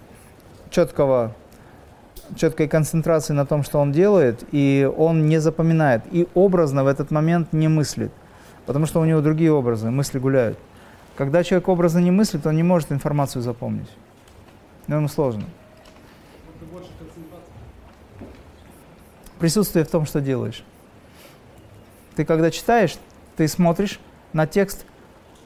четкого, 0.70 1.34
четкой 2.36 2.68
концентрации 2.68 3.34
на 3.34 3.46
том, 3.46 3.64
что 3.64 3.80
он 3.80 3.92
делает, 3.92 4.44
и 4.52 4.90
он 4.98 5.28
не 5.28 5.40
запоминает, 5.40 6.04
и 6.12 6.28
образно 6.34 6.84
в 6.84 6.88
этот 6.88 7.12
момент 7.12 7.54
не 7.54 7.68
мыслит, 7.68 8.12
потому 8.66 8.86
что 8.86 9.02
у 9.02 9.06
него 9.06 9.22
другие 9.22 9.52
образы, 9.52 9.90
мысли 9.90 10.20
гуляют. 10.20 10.58
Когда 11.18 11.44
человек 11.44 11.68
образно 11.70 12.00
не 12.00 12.12
мыслит, 12.12 12.46
он 12.46 12.56
не 12.56 12.64
может 12.64 12.92
информацию 12.92 13.42
запомнить. 13.42 13.90
Но 14.88 14.98
ему 14.98 15.08
сложно. 15.08 15.44
Присутствие 19.46 19.86
в 19.86 19.90
том, 19.90 20.08
что 20.08 20.22
делаешь. 20.22 20.64
Ты 22.16 22.26
когда 22.26 22.50
читаешь, 22.50 22.96
ты 23.38 23.48
смотришь 23.48 24.00
на 24.34 24.48
текст, 24.48 24.88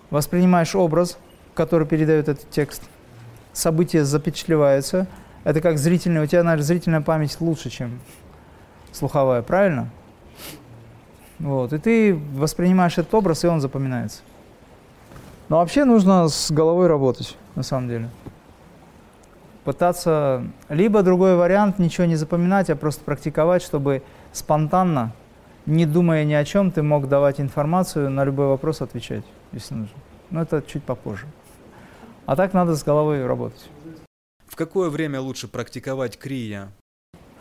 воспринимаешь 0.09 0.73
образ, 0.73 1.17
который 1.53 1.85
передает 1.85 2.29
этот 2.29 2.49
текст. 2.49 2.81
События 3.51 4.05
запечатлеваются. 4.05 5.05
Это 5.43 5.59
как 5.59 5.77
зрительная, 5.77 6.23
у 6.23 6.27
тебя, 6.27 6.43
наверное, 6.43 6.63
зрительная 6.63 7.01
память 7.01 7.41
лучше, 7.41 7.69
чем 7.69 7.99
слуховая, 8.93 9.41
правильно? 9.41 9.89
Вот, 11.39 11.73
и 11.73 11.77
ты 11.77 12.15
воспринимаешь 12.15 12.97
этот 12.97 13.13
образ, 13.13 13.43
и 13.43 13.47
он 13.47 13.59
запоминается. 13.59 14.21
Но 15.49 15.57
вообще 15.57 15.83
нужно 15.83 16.29
с 16.29 16.49
головой 16.51 16.87
работать, 16.87 17.35
на 17.55 17.63
самом 17.63 17.89
деле. 17.89 18.09
Пытаться, 19.69 20.43
либо 20.67 21.03
другой 21.03 21.35
вариант, 21.35 21.77
ничего 21.77 22.05
не 22.05 22.15
запоминать, 22.15 22.71
а 22.71 22.75
просто 22.75 23.03
практиковать, 23.03 23.61
чтобы 23.61 24.01
спонтанно, 24.31 25.11
не 25.67 25.85
думая 25.85 26.23
ни 26.23 26.33
о 26.33 26.43
чем, 26.43 26.71
ты 26.71 26.81
мог 26.81 27.07
давать 27.07 27.39
информацию, 27.39 28.09
на 28.09 28.23
любой 28.23 28.47
вопрос 28.47 28.81
отвечать, 28.81 29.23
если 29.51 29.75
нужно. 29.75 29.95
Но 30.31 30.41
это 30.41 30.63
чуть 30.65 30.83
попозже. 30.83 31.27
А 32.25 32.35
так 32.35 32.53
надо 32.53 32.75
с 32.75 32.83
головой 32.83 33.23
работать. 33.27 33.69
В 34.47 34.55
какое 34.55 34.89
время 34.89 35.21
лучше 35.21 35.47
практиковать 35.47 36.17
крия? 36.17 36.69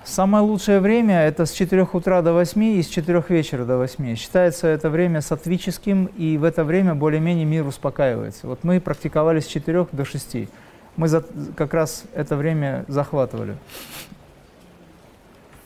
Самое 0.04 0.44
лучшее 0.44 0.80
время– 0.80 1.22
это 1.26 1.46
с 1.46 1.52
4 1.52 1.88
утра 1.94 2.20
до 2.20 2.34
8 2.34 2.62
и 2.62 2.82
с 2.82 2.88
4 2.88 3.24
вечера 3.30 3.64
до 3.64 3.78
8. 3.78 4.16
Считается 4.16 4.66
это 4.66 4.90
время 4.90 5.22
сатвическим, 5.22 6.10
и 6.18 6.36
в 6.36 6.44
это 6.44 6.62
время 6.62 6.94
более-менее 6.94 7.46
мир 7.46 7.66
успокаивается. 7.66 8.48
Вот 8.48 8.64
мы 8.64 8.82
практиковали 8.82 9.40
с 9.40 9.46
4 9.46 9.86
до 9.92 10.04
6. 10.04 10.48
Мы 10.98 11.08
за, 11.08 11.24
как 11.56 11.72
раз 11.72 12.04
это 12.12 12.36
время 12.36 12.84
захватывали. 12.86 13.56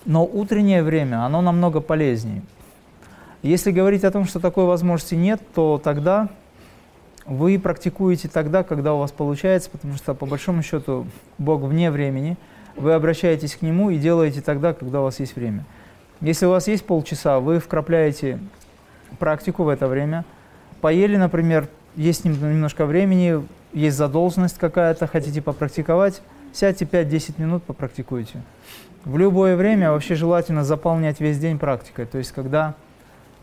Но 0.05 0.25
утреннее 0.25 0.85
время, 0.85 1.25
оно 1.25 1.41
намного 1.41 1.81
полезнее. 1.81 2.43
Если 3.43 3.73
говорить 3.73 4.05
о 4.05 4.13
том, 4.13 4.25
что 4.25 4.39
такой 4.39 4.67
возможности 4.67 5.17
нет, 5.17 5.43
то 5.53 5.81
тогда 5.83 6.29
вы 7.27 7.59
практикуете 7.59 8.29
тогда, 8.29 8.63
когда 8.63 8.95
у 8.95 8.99
вас 8.99 9.11
получается, 9.11 9.69
потому 9.71 9.95
что 9.95 10.15
по 10.15 10.27
большому 10.27 10.63
счету 10.63 11.09
Бог 11.39 11.63
вне 11.63 11.91
времени– 11.91 12.39
вы 12.77 12.93
обращаетесь 12.93 13.57
к 13.57 13.63
нему 13.63 13.91
и 13.91 13.99
делаете 13.99 14.41
тогда, 14.41 14.73
когда 14.73 15.01
у 15.01 15.05
вас 15.05 15.21
есть 15.21 15.37
время. 15.37 15.65
Если 16.21 16.47
у 16.47 16.51
вас 16.51 16.69
есть 16.69 16.85
полчаса, 16.85 17.41
вы 17.41 17.59
вкрапляете 17.59 18.39
практику 19.19 19.65
в 19.65 19.69
это 19.69 19.89
время. 19.89 20.25
Поели, 20.81 21.17
например, 21.17 21.69
есть 21.97 22.25
немножко 22.25 22.87
времени, 22.87 23.43
есть 23.73 23.97
задолженность 23.97 24.59
какая-то, 24.59 25.07
хотите 25.07 25.43
попрактиковать, 25.43 26.23
сядьте 26.53 26.85
5-10 26.85 27.41
минут, 27.41 27.63
попрактикуйте. 27.65 28.43
В 29.05 29.19
любое 29.19 29.57
время 29.57 29.91
вообще 29.91 30.15
желательно 30.15 30.65
заполнять 30.65 31.21
весь 31.21 31.39
день 31.39 31.59
практикой. 31.59 32.07
То 32.07 32.19
есть, 32.19 32.33
когда 32.33 32.75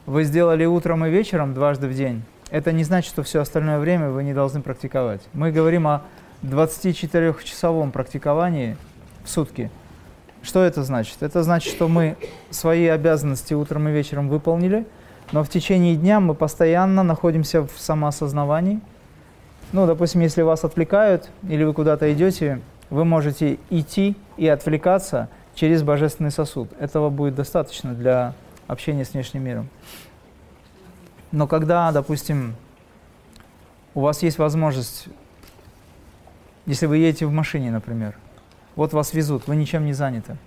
вы 0.06 0.24
сделали 0.24 0.66
утром 0.66 1.06
и 1.06 1.10
вечером 1.10 1.54
дважды 1.54 1.88
в 1.88 1.94
день, 1.94 2.24
это 2.50 2.72
не 2.72 2.84
значит, 2.84 3.12
что 3.12 3.24
все 3.24 3.42
остальное 3.42 3.80
время 3.80 4.10
вы 4.10 4.24
не 4.24 4.34
должны 4.34 4.62
практиковать. 4.62 5.22
Мы 5.34 5.52
говорим 5.52 5.88
о 5.88 6.04
24-часовом 6.44 7.92
практиковании– 7.92 8.78
в 9.24 9.30
сутки. 9.30 9.70
Что 10.42 10.64
это 10.64 10.84
значит? 10.84 11.22
Это 11.22 11.44
значит, 11.44 11.74
что 11.74 11.88
мы 11.88 12.16
свои 12.50 12.88
обязанности 12.88 13.54
утром 13.54 13.88
и 13.90 13.92
вечером 13.92 14.30
выполнили, 14.30 14.86
но 15.32 15.44
в 15.44 15.50
течение 15.50 15.96
дня 15.96 16.20
мы 16.20 16.34
постоянно 16.34 17.04
находимся 17.04 17.62
в 17.62 17.72
самоосознавании. 17.78 18.80
Ну, 19.72 19.86
допустим, 19.86 20.22
если 20.22 20.42
вас 20.42 20.64
отвлекают 20.64 21.30
или 21.48 21.64
вы 21.64 21.74
куда-то 21.74 22.12
идете, 22.12 22.62
вы 22.90 23.06
можете 23.06 23.60
идти 23.70 24.16
и 24.36 24.48
отвлекаться 24.48 25.30
через 25.54 25.84
божественный 25.84 26.32
сосуд. 26.32 26.70
Этого 26.80 27.10
будет 27.10 27.36
достаточно 27.36 27.94
для 27.94 28.34
общения 28.68 29.06
с 29.06 29.14
внешним 29.14 29.44
миром. 29.44 29.70
Но 31.32 31.46
когда, 31.46 31.92
допустим, 31.92 32.56
у 33.94 34.02
вас 34.02 34.24
есть 34.24 34.40
возможность, 34.40 35.08
если 36.66 36.88
вы 36.88 36.98
едете 36.98 37.28
в 37.28 37.32
машине, 37.32 37.70
например, 37.70 38.16
вот 38.76 38.94
вас 38.94 39.14
везут, 39.14 39.48
вы 39.48 39.56
ничем 39.56 39.86
не 39.86 39.94
заняты. 39.94 40.38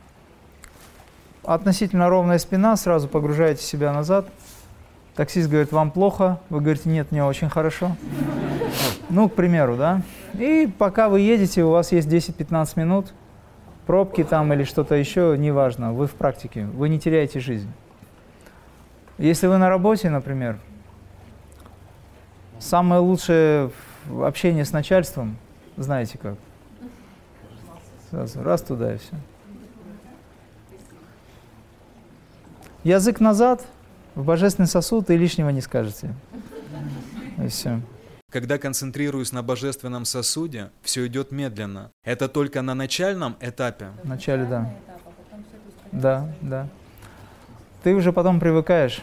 Относительно 1.45 2.09
ровная 2.09 2.39
спина, 2.39 2.77
сразу 2.77 3.07
погружаете 3.07 3.63
себя 3.63 3.93
назад. 3.93 4.27
Таксист 5.15 5.49
говорит, 5.49 5.71
вам 5.71 5.93
плохо, 5.93 6.41
вы 6.49 6.61
говорите, 6.61 6.89
нет, 6.89 7.13
мне 7.13 7.25
очень 7.25 7.51
хорошо. 7.51 7.97
Ну, 9.13 9.29
к 9.29 9.35
примеру, 9.35 9.77
да. 9.77 10.03
И 10.35 10.69
пока 10.79 11.09
вы 11.09 11.21
едете, 11.21 11.63
у 11.63 11.71
вас 11.71 11.93
есть 11.93 12.09
10-15 12.09 12.73
минут, 12.77 13.13
пробки 13.87 14.25
там 14.25 14.53
или 14.53 14.65
что-то 14.65 14.95
еще, 14.95 15.37
неважно, 15.39 15.93
вы 15.93 16.07
в 16.07 16.15
практике, 16.15 16.65
вы 16.65 16.89
не 16.89 16.99
теряете 16.99 17.39
жизнь. 17.39 17.71
Если 19.19 19.47
вы 19.47 19.59
на 19.59 19.69
работе, 19.69 20.11
например, 20.11 20.59
самое 22.59 23.01
лучшее 23.01 23.71
общение 24.21 24.65
с 24.65 24.73
начальством, 24.73 25.37
знаете 25.77 26.19
как– 26.19 26.37
Сразу 28.13 28.43
раз 28.43 28.61
туда 28.61 28.95
и 28.95 28.99
все. 28.99 29.17
Язык 32.85 33.21
назад, 33.21 33.65
в 34.15 34.23
божественный 34.23 34.67
сосуд, 34.67 35.09
и 35.09 35.17
лишнего 35.17 35.49
не 35.49 35.63
скажете. 35.63 36.15
И 37.43 37.49
все. 37.49 37.81
Когда 38.33 38.57
концентрируюсь 38.57 39.31
на 39.33 39.43
божественном 39.43 40.07
сосуде, 40.07 40.71
все 40.81 41.07
идет 41.07 41.33
медленно. 41.33 41.91
Это 42.03 42.29
только 42.31 42.63
на 42.63 42.73
начальном 42.73 43.37
этапе? 43.41 43.91
В 44.03 44.09
начале, 44.09 44.47
да. 44.47 44.75
Да, 45.93 46.29
да. 46.41 46.67
Ты 47.83 47.95
уже 47.95 48.11
потом 48.11 48.41
привыкаешь. 48.41 49.03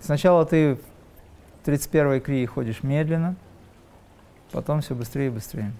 Сначала 0.00 0.46
ты 0.46 0.76
в 0.76 1.68
31-й 1.68 2.20
крии 2.20 2.46
ходишь 2.46 2.84
медленно, 2.84 3.34
потом 4.52 4.80
все 4.80 4.94
быстрее 4.94 5.26
и 5.26 5.30
быстрее. 5.30 5.72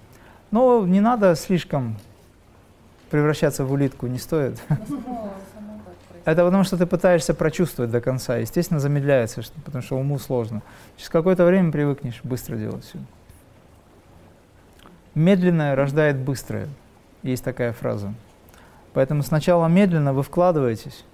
Но 0.51 0.85
не 0.85 1.01
надо 1.01 1.37
слишком 1.37 1.99
превращаться 3.11 3.65
в 3.65 3.71
улитку 3.71 4.09
не 4.09 4.19
стоит. 4.19 4.61
Это 6.25 6.45
потому, 6.45 6.65
что 6.65 6.77
ты 6.77 6.87
пытаешься 6.87 7.35
прочувствовать 7.35 7.91
до 7.91 8.01
конца. 8.01 8.37
Естественно, 8.37 8.79
замедляется, 8.79 9.43
потому 9.65 9.83
что 9.83 9.97
уму 9.97 10.19
сложно. 10.19 10.63
Через 10.97 11.09
какое-то 11.09 11.45
время 11.45 11.73
привыкнешь 11.73 12.21
быстро 12.23 12.57
делать 12.57 12.85
все. 12.85 12.99
Медленное 15.15 15.75
рождает 15.75 16.17
быстрое. 16.17 16.69
Есть 17.23 17.43
такая 17.45 17.73
фраза. 17.73 18.15
Поэтому 18.93 19.23
сначала 19.23 19.67
медленно 19.67 20.13
вы 20.13 20.23
вкладываетесь. 20.23 21.05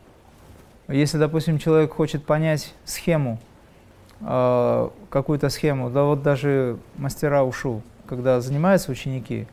Если, 0.89 1.19
допустим, 1.19 1.59
человек 1.59 1.93
хочет 1.93 2.25
понять 2.25 2.75
схему, 2.85 3.39
э, 4.21 4.89
какую-то 5.11 5.49
схему, 5.49 5.91
да 5.91 6.05
вот 6.05 6.23
даже 6.23 6.79
мастера 6.97 7.43
ушу, 7.43 7.83
когда 8.07 8.41
занимаются 8.41 8.93
ученики, 8.93 9.47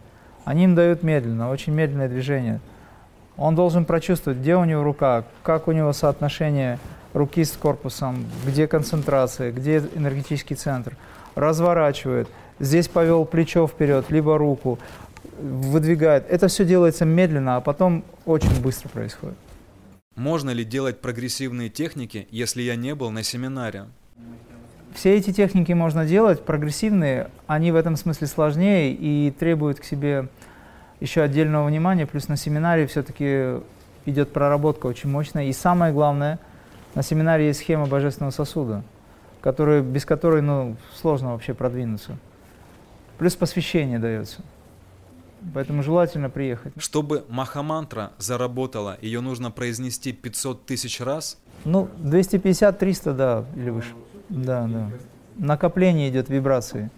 они 0.45 0.65
им 0.65 0.75
дают 0.75 1.03
медленно, 1.03 1.49
очень 1.49 1.73
медленное 1.73 2.07
движение. 2.07 2.59
Он 3.37 3.55
должен 3.55 3.85
прочувствовать, 3.85 4.39
где 4.39 4.55
у 4.55 4.63
него 4.63 4.83
рука, 4.83 5.23
как 5.43 5.67
у 5.67 5.71
него 5.71 5.93
соотношение 5.93 6.79
руки 7.13 7.43
с 7.43 7.51
корпусом, 7.51 8.25
где 8.45 8.67
концентрация, 8.67 9.51
где 9.51 9.83
энергетический 9.95 10.55
центр. 10.55 10.95
Разворачивает. 11.35 12.27
Здесь 12.59 12.87
повел 12.87 13.25
плечо 13.25 13.67
вперед, 13.67 14.05
либо 14.09 14.37
руку, 14.37 14.77
выдвигает. 15.39 16.25
Это 16.29 16.47
все 16.47 16.65
делается 16.65 17.05
медленно, 17.05 17.57
а 17.57 17.61
потом 17.61 18.03
очень 18.25 18.61
быстро 18.61 18.89
происходит. 18.89 19.37
Можно 20.15 20.51
ли 20.51 20.63
делать 20.63 21.01
прогрессивные 21.01 21.69
техники, 21.69 22.27
если 22.29 22.61
я 22.61 22.75
не 22.75 22.93
был 22.93 23.09
на 23.09 23.23
семинаре? 23.23 23.85
Все 24.93 25.15
эти 25.15 25.33
техники 25.33 25.71
можно 25.71 26.05
делать, 26.05 26.45
прогрессивные, 26.45 27.31
они 27.47 27.71
в 27.71 27.75
этом 27.75 27.95
смысле 27.95 28.27
сложнее 28.27 28.93
и 28.93 29.31
требуют 29.31 29.79
к 29.79 29.83
себе 29.85 30.27
еще 31.03 31.21
отдельного 31.21 31.67
внимания, 31.67 32.07
плюс 32.07 32.29
на 32.29 32.37
семинаре 32.37 32.87
все-таки 32.87 33.61
идет 34.05 34.31
проработка 34.31 34.87
очень 34.87 35.09
мощная. 35.09 35.45
И 35.45 35.53
самое 35.53 35.91
главное, 35.91 36.39
на 36.95 37.03
семинаре 37.03 37.47
есть 37.47 37.59
схема 37.59 37.87
божественного 37.87 38.31
сосуда, 38.31 38.83
который, 39.41 39.81
без 39.81 40.05
которой 40.05 40.41
ну, 40.41 40.77
сложно 40.95 41.33
вообще 41.33 41.53
продвинуться. 41.53 42.17
Плюс 43.17 43.35
посвящение 43.35 43.99
дается. 43.99 44.41
Поэтому 45.53 45.83
желательно 45.83 46.29
приехать. 46.29 46.71
Чтобы 46.77 47.25
махамантра 47.27 48.13
заработала, 48.17 48.97
ее 49.01 49.19
нужно 49.19 49.51
произнести 49.51 50.13
500 50.13 50.65
тысяч 50.65 51.01
раз? 51.01 51.37
Ну, 51.65 51.89
250-300, 51.99 53.13
да, 53.13 53.45
или 53.57 53.71
выше. 53.71 53.93
Да, 54.29 54.67
да. 54.67 54.89
Накопление 55.35 56.09
идет 56.09 56.29
вибрации. 56.29 56.89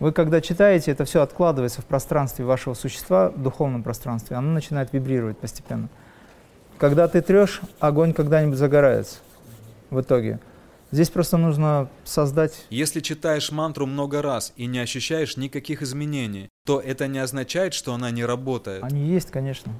Вы 0.00 0.12
когда 0.12 0.40
читаете, 0.40 0.92
это 0.92 1.04
все 1.04 1.22
откладывается 1.22 1.82
в 1.82 1.84
пространстве 1.84 2.44
вашего 2.44 2.74
существа, 2.74 3.30
в 3.30 3.42
духовном 3.42 3.82
пространстве, 3.82 4.36
оно 4.36 4.52
начинает 4.52 4.92
вибрировать 4.92 5.38
постепенно. 5.38 5.88
Когда 6.78 7.08
ты 7.08 7.20
трешь, 7.20 7.60
огонь 7.80 8.12
когда-нибудь 8.12 8.56
загорается 8.56 9.16
в 9.90 10.00
итоге. 10.00 10.38
Здесь 10.92 11.10
просто 11.10 11.36
нужно 11.36 11.88
создать... 12.04 12.64
Если 12.70 13.00
читаешь 13.00 13.50
мантру 13.50 13.84
много 13.86 14.22
раз 14.22 14.52
и 14.56 14.66
не 14.66 14.78
ощущаешь 14.78 15.36
никаких 15.36 15.82
изменений, 15.82 16.48
то 16.64 16.80
это 16.80 17.08
не 17.08 17.18
означает, 17.18 17.74
что 17.74 17.92
она 17.92 18.10
не 18.10 18.24
работает. 18.24 18.84
Они 18.84 19.04
есть, 19.04 19.30
конечно. 19.30 19.72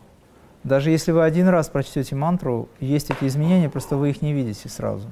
Даже 0.64 0.90
если 0.90 1.12
вы 1.12 1.22
один 1.22 1.48
раз 1.48 1.68
прочтете 1.68 2.16
мантру, 2.16 2.68
есть 2.80 3.10
эти 3.10 3.25
изменения, 3.25 3.70
просто 3.70 3.96
вы 3.96 4.10
их 4.10 4.20
не 4.20 4.34
видите 4.34 4.68
сразу. 4.68 5.10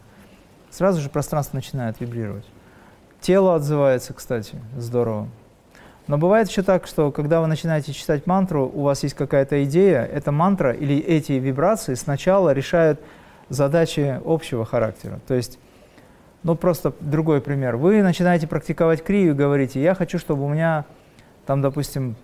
Сразу 0.70 1.00
же 1.00 1.08
пространство 1.08 1.56
начинает 1.56 2.00
вибрировать. 2.00 2.44
Тело 3.20 3.54
отзывается, 3.54 4.12
кстати, 4.12 4.56
здорово. 4.76 5.28
Но 6.06 6.18
бывает 6.18 6.48
еще 6.48 6.62
так, 6.62 6.86
что 6.86 7.10
когда 7.10 7.40
вы 7.40 7.48
начинаете 7.48 7.92
читать 7.92 8.26
мантру, 8.26 8.70
у 8.72 8.82
вас 8.82 9.02
есть 9.02 9.16
какая-то 9.16 9.64
идея, 9.64 10.04
эта 10.04 10.30
мантра 10.30 10.72
или 10.72 10.96
эти 10.98 11.32
вибрации 11.32 11.94
сначала 11.94 12.52
решают 12.52 13.00
задачи 13.48 14.20
общего 14.24 14.64
характера. 14.64 15.18
То 15.26 15.34
есть, 15.34 15.58
ну 16.44 16.54
просто 16.54 16.92
другой 17.00 17.40
пример. 17.40 17.76
Вы 17.76 18.02
начинаете 18.02 18.46
практиковать 18.46 19.02
крию 19.02 19.32
и 19.32 19.34
говорите, 19.34 19.82
я 19.82 19.94
хочу, 19.94 20.18
чтобы 20.18 20.44
у 20.44 20.48
меня, 20.48 20.84
там, 21.44 21.60
допустим, 21.60 22.14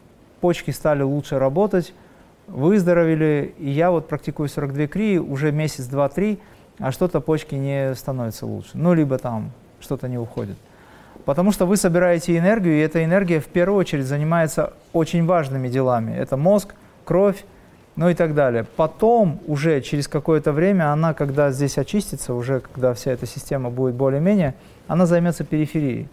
почки 0.40 0.70
стали 0.70 1.02
лучше 1.02 1.40
работать, 1.40 1.92
выздоровели, 2.46 3.54
и 3.58 3.70
я 3.70 3.90
вот 3.90 4.08
практикую 4.08 4.48
42 4.48 4.86
крии 4.86 5.18
уже 5.18 5.50
месяц, 5.50 5.86
два, 5.86 6.08
три, 6.08 6.38
а 6.78 6.92
что-то 6.92 7.20
почки 7.20 7.56
не 7.56 7.94
становятся 7.96 8.46
лучше. 8.46 8.70
Ну, 8.74 8.94
либо 8.94 9.18
там 9.18 9.50
что-то 9.80 10.08
не 10.08 10.18
уходит. 10.18 10.56
Потому 11.24 11.52
что 11.52 11.66
вы 11.66 11.76
собираете 11.76 12.36
энергию, 12.36 12.74
и 12.74 12.80
эта 12.80 13.04
энергия 13.04 13.40
в 13.40 13.46
первую 13.46 13.78
очередь 13.78 14.06
занимается 14.06 14.72
очень 14.92 15.24
важными 15.24 15.68
делами. 15.68 16.14
Это 16.16 16.36
мозг, 16.36 16.74
кровь, 17.04 17.44
ну 17.94 18.08
и 18.08 18.14
так 18.14 18.34
далее. 18.34 18.64
Потом 18.76 19.40
уже 19.46 19.80
через 19.82 20.08
какое-то 20.08 20.52
время 20.52 20.92
она, 20.92 21.14
когда 21.14 21.50
здесь 21.50 21.78
очистится, 21.78 22.34
уже 22.34 22.60
когда 22.60 22.94
вся 22.94 23.12
эта 23.12 23.26
система 23.26 23.70
будет 23.70 23.94
более-менее, 23.94 24.54
она 24.88 25.06
займется 25.06 25.44
периферией. 25.44 26.08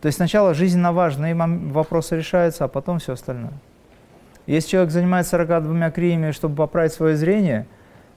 То 0.00 0.06
есть 0.06 0.16
сначала 0.16 0.54
жизненно 0.54 0.92
важные 0.92 1.34
вопросы 1.34 2.16
решаются, 2.16 2.64
а 2.64 2.68
потом 2.68 2.98
все 2.98 3.12
остальное. 3.12 3.52
Если 4.46 4.70
человек 4.70 4.90
занимается 4.90 5.32
42 5.32 5.90
криями, 5.92 6.32
чтобы 6.32 6.56
поправить 6.56 6.92
свое 6.92 7.16
зрение, 7.16 7.66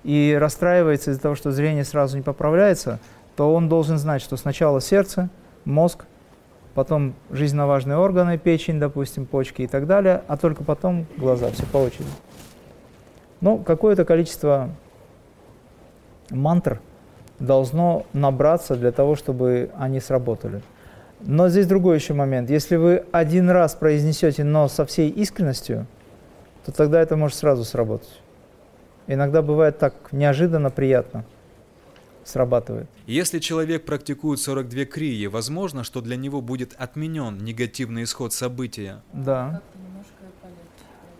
и 0.03 0.37
расстраивается 0.39 1.11
из-за 1.11 1.21
того, 1.21 1.35
что 1.35 1.51
зрение 1.51 1.83
сразу 1.83 2.15
не 2.15 2.23
поправляется, 2.23 2.99
то 3.35 3.53
он 3.53 3.67
должен 3.67 3.97
знать, 3.97 4.21
что 4.21 4.37
сначала 4.37 4.79
сердце, 4.79 5.29
мозг, 5.65 6.05
потом 6.75 7.15
жизненно 7.31 7.65
важные 7.65 7.97
органы, 7.97 8.37
печень, 8.37 8.79
допустим, 8.79 9.25
почки 9.25 9.63
и 9.63 9.67
так 9.67 9.87
далее, 9.87 10.21
а 10.27 10.37
только 10.37 10.63
потом 10.63 11.07
глаза, 11.17 11.49
все 11.51 11.65
по 11.65 11.77
очереди. 11.77 12.09
Но 13.41 13.57
какое-то 13.57 14.05
количество 14.05 14.69
мантр 16.29 16.81
должно 17.39 18.05
набраться 18.13 18.75
для 18.75 18.91
того, 18.91 19.15
чтобы 19.15 19.71
они 19.77 19.99
сработали. 19.99 20.61
Но 21.21 21.47
здесь 21.47 21.65
другой 21.65 21.95
еще 21.95 22.13
момент. 22.13 22.49
Если 22.49 22.75
вы 22.75 23.05
один 23.11 23.49
раз 23.49 23.73
произнесете 23.73 24.43
«но» 24.43 24.67
со 24.67 24.85
всей 24.85 25.09
искренностью, 25.09 25.87
то 26.65 26.71
тогда 26.71 27.01
это 27.01 27.15
может 27.15 27.37
сразу 27.37 27.63
сработать. 27.63 28.21
Иногда 29.07 29.41
бывает 29.41 29.79
так 29.79 29.93
неожиданно 30.11 30.69
приятно– 30.69 31.23
срабатывает. 32.25 32.89
Если 33.05 33.39
человек 33.39 33.85
практикует 33.85 34.39
42 34.39 34.85
крии, 34.85 35.27
возможно, 35.27 35.83
что 35.83 36.01
для 36.01 36.17
него 36.17 36.41
будет 36.41 36.73
отменен 36.77 37.37
негативный 37.37 38.03
исход 38.03 38.33
события. 38.33 39.01
Да. 39.13 39.61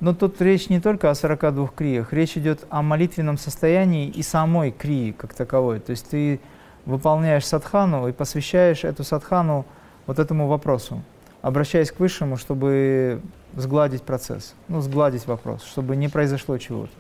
Но 0.01 0.13
тут 0.13 0.41
речь 0.41 0.69
не 0.69 0.82
только 0.82 1.10
о 1.10 1.15
42 1.15 1.67
криях, 1.69 2.12
речь 2.12 2.38
идет 2.38 2.65
о 2.69 2.82
молитвенном 2.82 3.38
состоянии 3.38 4.10
и 4.10 4.21
самой 4.23 4.71
крии 4.71 5.12
как 5.12 5.34
таковой. 5.34 5.80
То 5.80 5.91
есть 5.91 6.10
ты 6.10 6.41
выполняешь 6.86 7.45
садхану 7.45 8.08
и 8.08 8.12
посвящаешь 8.12 8.84
эту 8.84 9.03
садхану 9.03 9.65
вот 10.06 10.19
этому 10.19 10.47
вопросу, 10.47 11.01
обращаясь 11.41 11.91
к 11.91 11.99
Высшему, 11.99 12.38
чтобы 12.38 13.21
сгладить 13.56 14.03
процесс, 14.03 14.53
ну, 14.67 14.82
сгладить 14.82 15.25
вопрос, 15.27 15.63
чтобы 15.63 15.95
не 15.95 16.10
произошло 16.10 16.58
чего-то. 16.58 16.91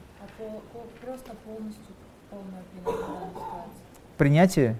Принятие. 4.17 4.75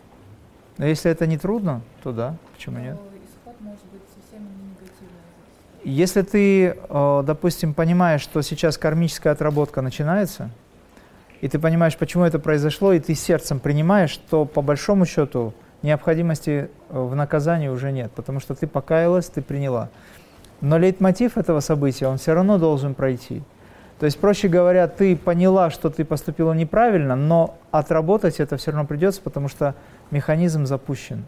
Но 0.78 0.86
если 0.86 1.10
это 1.12 1.28
не 1.28 1.38
трудно, 1.38 1.82
то 2.04 2.12
да, 2.12 2.36
почему 2.54 2.80
нет? 2.80 2.98
Если 5.84 6.24
ты, 6.24 6.76
э, 6.78 7.24
допустим, 7.26 7.76
понимаешь, 7.76 8.21
что 8.21 8.41
сейчас 8.41 8.78
кармическая 8.78 9.34
отработка 9.34 9.82
начинается, 9.82 10.50
и 11.41 11.48
ты 11.48 11.60
понимаешь, 11.60 11.95
почему 11.95 12.24
это 12.24 12.39
произошло, 12.39 12.91
и 12.91 13.00
ты 13.00 13.13
сердцем 13.13 13.60
принимаешь, 13.60 14.17
то 14.30 14.45
по 14.45 14.63
большому 14.63 15.06
счету 15.06 15.54
необходимости 15.84 16.69
э, 16.89 17.00
в 17.00 17.15
наказании 17.15 17.67
уже 17.67 17.91
нет, 17.91 18.12
потому 18.13 18.39
что 18.39 18.56
ты 18.56 18.65
покаялась, 18.65 19.28
ты 19.28 19.43
приняла. 19.43 19.89
Но 20.60 20.80
лейтмотив 20.80 21.38
этого 21.38 21.60
события, 21.60 22.08
он 22.08 22.17
все 22.17 22.34
равно 22.34 22.58
должен 22.58 22.95
пройти. 22.95 23.43
То 23.99 24.05
есть, 24.05 24.19
проще 24.19 24.49
говоря, 24.49 24.88
ты 24.88 25.15
поняла, 25.15 25.69
что 25.69 25.89
ты 25.89 26.03
поступила 26.03 26.51
неправильно, 26.53 27.15
но 27.15 27.58
отработать 27.71 28.39
это 28.39 28.58
все 28.58 28.71
равно 28.71 28.86
придется, 28.86 29.21
потому 29.21 29.47
что 29.47 29.73
механизм 30.12 30.65
запущен. 30.65 31.25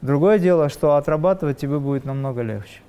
Другое 0.00 0.38
дело, 0.38 0.68
что 0.68 0.96
отрабатывать 0.96 1.58
тебе 1.58 1.78
будет 1.78 2.04
намного 2.04 2.42
легче. 2.42 2.80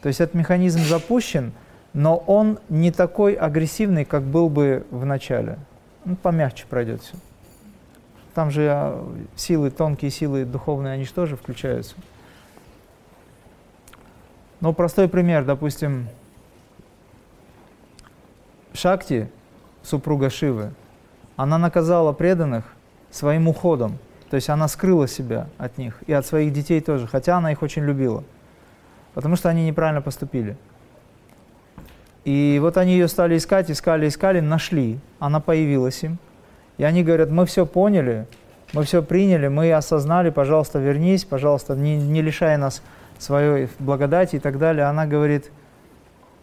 То 0.00 0.08
есть 0.08 0.20
этот 0.20 0.34
механизм 0.34 0.80
запущен, 0.80 1.52
но 1.92 2.16
он 2.16 2.58
не 2.68 2.90
такой 2.90 3.34
агрессивный, 3.34 4.04
как 4.04 4.22
был 4.22 4.48
бы 4.48 4.86
в 4.90 5.04
начале. 5.04 5.58
Ну, 6.04 6.16
помягче 6.16 6.64
пройдет 6.68 7.02
все. 7.02 7.14
Там 8.34 8.50
же 8.50 8.68
а, 8.68 9.14
силы, 9.36 9.70
тонкие 9.70 10.10
силы 10.10 10.44
духовные, 10.44 10.94
они 10.94 11.04
же 11.04 11.12
тоже 11.12 11.36
включаются. 11.36 11.94
Ну, 14.60 14.72
простой 14.72 15.08
пример, 15.08 15.44
допустим, 15.44 16.08
Шакти, 18.74 19.30
супруга 19.82 20.30
Шивы, 20.30 20.72
она 21.36 21.58
наказала 21.58 22.12
преданных 22.12 22.64
своим 23.10 23.48
уходом. 23.48 23.98
То 24.30 24.36
есть 24.36 24.48
она 24.48 24.66
скрыла 24.68 25.06
себя 25.06 25.48
от 25.58 25.76
них 25.76 26.02
и 26.06 26.12
от 26.12 26.24
своих 26.24 26.52
детей 26.52 26.80
тоже, 26.80 27.06
хотя 27.06 27.36
она 27.36 27.52
их 27.52 27.62
очень 27.62 27.82
любила. 27.82 28.24
Потому 29.12 29.36
что 29.36 29.50
они 29.50 29.66
неправильно 29.66 30.00
поступили. 30.00 30.56
И 32.24 32.58
вот 32.62 32.76
они 32.76 32.92
ее 32.92 33.08
стали 33.08 33.36
искать, 33.36 33.70
искали, 33.70 34.08
искали, 34.08 34.40
нашли. 34.40 35.00
Она 35.18 35.40
появилась 35.40 36.02
им. 36.02 36.18
И 36.78 36.84
они 36.84 37.02
говорят, 37.02 37.30
мы 37.30 37.44
все 37.44 37.66
поняли, 37.66 38.26
мы 38.72 38.84
все 38.84 39.02
приняли, 39.02 39.48
мы 39.48 39.72
осознали, 39.72 40.30
пожалуйста, 40.30 40.78
вернись, 40.78 41.24
пожалуйста, 41.24 41.74
не, 41.74 41.96
не 41.96 42.22
лишай 42.22 42.56
нас 42.56 42.82
своей 43.18 43.68
благодати 43.78 44.36
и 44.36 44.38
так 44.38 44.58
далее. 44.58 44.86
Она 44.86 45.06
говорит, 45.06 45.50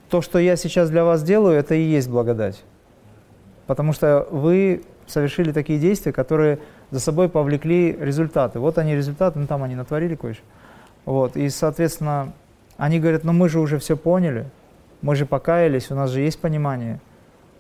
то, 0.09 0.21
что 0.21 0.39
я 0.39 0.55
сейчас 0.55 0.89
для 0.89 1.03
вас 1.03 1.23
делаю, 1.23 1.57
это 1.57 1.75
и 1.75 1.81
есть 1.81 2.09
благодать. 2.09 2.63
Потому 3.67 3.93
что 3.93 4.27
вы 4.31 4.83
совершили 5.07 5.51
такие 5.51 5.79
действия, 5.79 6.11
которые 6.11 6.59
за 6.91 6.99
собой 6.99 7.29
повлекли 7.29 7.95
результаты. 7.99 8.59
Вот 8.59 8.77
они 8.77 8.95
результаты, 8.95 9.39
ну 9.39 9.47
там 9.47 9.63
они 9.63 9.75
натворили 9.75 10.15
кое-что. 10.15 10.43
Вот, 11.05 11.37
и, 11.37 11.49
соответственно, 11.49 12.33
они 12.77 12.99
говорят, 12.99 13.23
ну 13.23 13.33
мы 13.33 13.49
же 13.49 13.59
уже 13.59 13.79
все 13.79 13.95
поняли, 13.97 14.45
мы 15.01 15.15
же 15.15 15.25
покаялись, 15.25 15.91
у 15.91 15.95
нас 15.95 16.09
же 16.11 16.21
есть 16.21 16.39
понимание. 16.39 16.99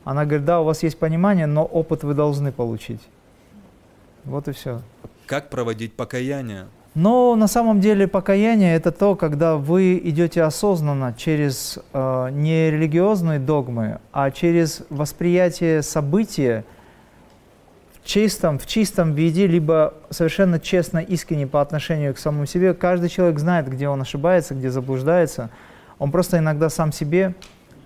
Она 0.03 0.25
говорит, 0.25 0.45
да, 0.45 0.61
у 0.61 0.63
вас 0.63 0.83
есть 0.83 0.97
понимание, 0.97 1.45
но 1.45 1.65
опыт 1.65 2.03
вы 2.03 2.13
должны 2.13 2.51
получить. 2.51 3.01
Вот 4.25 4.47
и 4.47 4.51
все. 4.51 4.81
Как 5.25 5.49
проводить 5.49 5.93
покаяние? 5.93 6.65
Но 6.95 7.35
на 7.35 7.47
самом 7.47 7.79
деле 7.79 8.07
покаяние 8.07 8.75
это 8.75 8.91
то, 8.91 9.15
когда 9.15 9.55
вы 9.57 9.99
идете 10.03 10.41
осознанно 10.43 11.13
через 11.15 11.77
э, 11.93 12.29
не 12.31 12.71
религиозные 12.71 13.39
догмы, 13.39 13.99
а 14.11 14.31
через 14.31 14.83
восприятие 14.89 15.83
события 15.83 16.65
в 17.93 18.07
чистом, 18.07 18.57
в 18.57 18.65
чистом 18.65 19.13
виде, 19.13 19.45
либо 19.45 19.93
совершенно 20.09 20.59
честно, 20.59 20.97
искренне 20.97 21.45
по 21.45 21.61
отношению 21.61 22.15
к 22.15 22.17
самому 22.17 22.47
себе. 22.47 22.73
Каждый 22.73 23.09
человек 23.09 23.37
знает, 23.39 23.69
где 23.69 23.87
он 23.87 24.01
ошибается, 24.01 24.55
где 24.55 24.71
заблуждается. 24.71 25.51
Он 25.99 26.11
просто 26.11 26.39
иногда 26.39 26.69
сам 26.69 26.91
себе 26.91 27.35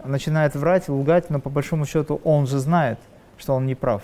начинает 0.05 0.55
врать, 0.55 0.87
лгать, 0.87 1.29
но 1.29 1.39
по 1.39 1.49
большому 1.49 1.85
счету 1.85 2.21
он 2.23 2.47
же 2.47 2.59
знает, 2.59 2.99
что 3.37 3.53
он 3.53 3.65
не 3.65 3.75
прав. 3.75 4.01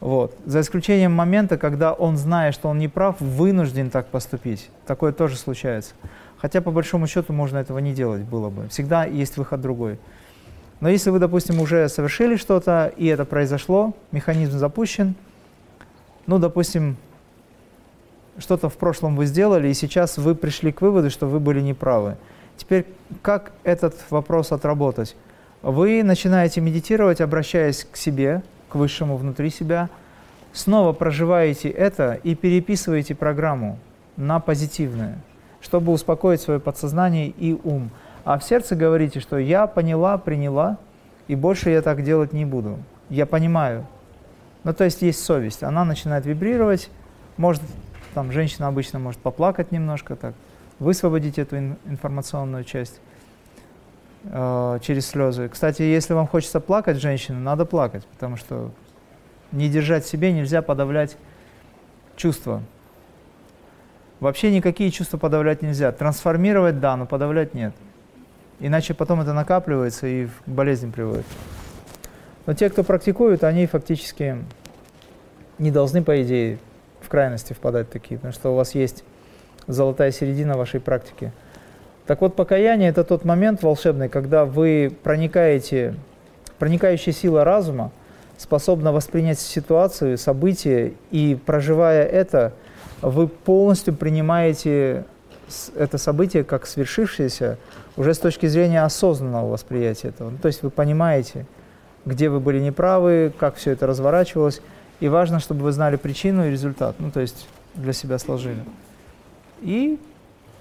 Вот. 0.00 0.36
За 0.46 0.60
исключением 0.60 1.12
момента, 1.12 1.58
когда 1.58 1.92
он, 1.92 2.16
зная, 2.16 2.52
что 2.52 2.68
он 2.68 2.78
не 2.78 2.88
прав, 2.88 3.20
вынужден 3.20 3.90
так 3.90 4.06
поступить. 4.06 4.70
Такое 4.86 5.12
тоже 5.12 5.36
случается. 5.36 5.94
Хотя, 6.38 6.60
по 6.60 6.70
большому 6.70 7.06
счету, 7.06 7.32
можно 7.32 7.58
этого 7.58 7.78
не 7.78 7.92
делать 7.92 8.22
было 8.22 8.48
бы. 8.48 8.68
Всегда 8.68 9.04
есть 9.04 9.36
выход 9.36 9.60
другой. 9.60 9.98
Но 10.80 10.88
если 10.88 11.10
вы, 11.10 11.18
допустим, 11.18 11.60
уже 11.60 11.88
совершили 11.88 12.36
что-то, 12.36 12.92
и 12.96 13.06
это 13.06 13.24
произошло, 13.24 13.94
механизм 14.12 14.58
запущен, 14.58 15.16
ну, 16.26 16.38
допустим, 16.38 16.96
что-то 18.38 18.68
в 18.68 18.76
прошлом 18.76 19.16
вы 19.16 19.26
сделали, 19.26 19.68
и 19.68 19.74
сейчас 19.74 20.16
вы 20.18 20.36
пришли 20.36 20.70
к 20.70 20.80
выводу, 20.80 21.10
что 21.10 21.26
вы 21.26 21.40
были 21.40 21.60
неправы. 21.60 22.16
Теперь 22.56 22.86
как 23.22 23.52
этот 23.64 23.96
вопрос 24.10 24.52
отработать? 24.52 25.16
Вы 25.62 26.04
начинаете 26.04 26.60
медитировать, 26.60 27.20
обращаясь 27.20 27.84
к 27.90 27.96
себе, 27.96 28.42
к 28.68 28.74
высшему 28.74 29.16
внутри 29.16 29.50
себя, 29.50 29.88
снова 30.52 30.92
проживаете 30.92 31.68
это 31.68 32.14
и 32.22 32.34
переписываете 32.34 33.14
программу 33.14 33.78
на 34.16 34.40
позитивное, 34.40 35.18
чтобы 35.60 35.92
успокоить 35.92 36.40
свое 36.40 36.60
подсознание 36.60 37.28
и 37.28 37.58
ум. 37.62 37.90
А 38.24 38.38
в 38.38 38.44
сердце 38.44 38.76
говорите, 38.76 39.20
что 39.20 39.38
я 39.38 39.66
поняла, 39.66 40.18
приняла, 40.18 40.78
и 41.28 41.34
больше 41.34 41.70
я 41.70 41.82
так 41.82 42.02
делать 42.02 42.32
не 42.32 42.44
буду. 42.44 42.78
Я 43.08 43.26
понимаю. 43.26 43.86
Ну, 44.64 44.74
то 44.74 44.84
есть 44.84 45.02
есть 45.02 45.24
совесть. 45.24 45.62
Она 45.62 45.84
начинает 45.84 46.26
вибрировать, 46.26 46.90
может, 47.36 47.62
там 48.14 48.32
женщина 48.32 48.66
обычно 48.66 48.98
может 48.98 49.20
поплакать 49.20 49.72
немножко, 49.72 50.16
так, 50.16 50.34
высвободить 50.78 51.38
эту 51.38 51.56
информационную 51.86 52.64
часть 52.64 53.00
э, 54.24 54.78
через 54.82 55.06
слезы. 55.06 55.48
Кстати, 55.48 55.82
если 55.82 56.14
вам 56.14 56.26
хочется 56.26 56.60
плакать, 56.60 56.98
женщина, 56.98 57.38
надо 57.38 57.64
плакать, 57.64 58.06
потому 58.06 58.36
что 58.36 58.70
не 59.52 59.68
держать 59.68 60.06
себе 60.06 60.32
нельзя 60.32 60.62
подавлять 60.62 61.16
чувства. 62.16 62.62
Вообще 64.20 64.50
никакие 64.54 64.90
чувства 64.90 65.16
подавлять 65.16 65.62
нельзя. 65.62 65.92
Трансформировать– 65.92 66.80
да, 66.80 66.96
но 66.96 67.06
подавлять– 67.06 67.54
нет. 67.54 67.72
Иначе 68.60 68.92
потом 68.92 69.20
это 69.20 69.32
накапливается 69.32 70.06
и 70.06 70.26
к 70.26 70.30
болезням 70.46 70.90
приводит. 70.90 71.26
Но 72.46 72.54
те, 72.54 72.68
кто 72.70 72.82
практикуют, 72.82 73.44
они 73.44 73.66
фактически 73.66 74.38
не 75.58 75.70
должны, 75.70 76.02
по 76.02 76.20
идее, 76.22 76.58
в 77.00 77.08
крайности 77.08 77.52
впадать 77.52 77.90
такие, 77.90 78.18
потому 78.18 78.32
что 78.32 78.50
у 78.50 78.56
вас 78.56 78.74
есть 78.74 79.04
золотая 79.66 80.10
середина 80.10 80.56
вашей 80.56 80.80
практики. 80.80 81.32
Так 82.08 82.22
вот, 82.22 82.34
покаяние– 82.36 82.88
это 82.90 83.04
тот 83.04 83.26
момент 83.26 83.62
волшебный, 83.62 84.08
когда 84.08 84.46
вы 84.46 84.90
проникаете, 85.02 85.94
проникающая 86.58 87.12
сила 87.12 87.44
разума 87.44 87.92
способна 88.38 88.92
воспринять 88.92 89.38
ситуацию, 89.38 90.16
событие, 90.16 90.94
и 91.10 91.38
проживая 91.44 92.06
это, 92.06 92.54
вы 93.02 93.28
полностью 93.28 93.94
принимаете 93.94 95.04
это 95.76 95.98
событие 95.98 96.44
как 96.44 96.66
свершившееся 96.66 97.58
уже 97.98 98.14
с 98.14 98.18
точки 98.18 98.46
зрения 98.46 98.84
осознанного 98.84 99.50
восприятия 99.50 100.08
этого. 100.08 100.30
Ну, 100.30 100.38
то 100.38 100.48
есть 100.48 100.62
вы 100.62 100.70
понимаете, 100.70 101.44
где 102.06 102.30
вы 102.30 102.40
были 102.40 102.58
неправы, 102.58 103.34
как 103.38 103.56
все 103.56 103.72
это 103.72 103.86
разворачивалось, 103.86 104.62
и 105.00 105.08
важно, 105.08 105.40
чтобы 105.40 105.60
вы 105.62 105.72
знали 105.72 105.96
причину 105.96 106.46
и 106.46 106.50
результат, 106.50 106.96
ну 107.00 107.10
то 107.10 107.20
есть 107.20 107.46
для 107.74 107.92
себя 107.92 108.18
сложили. 108.18 108.64
И, 109.60 109.98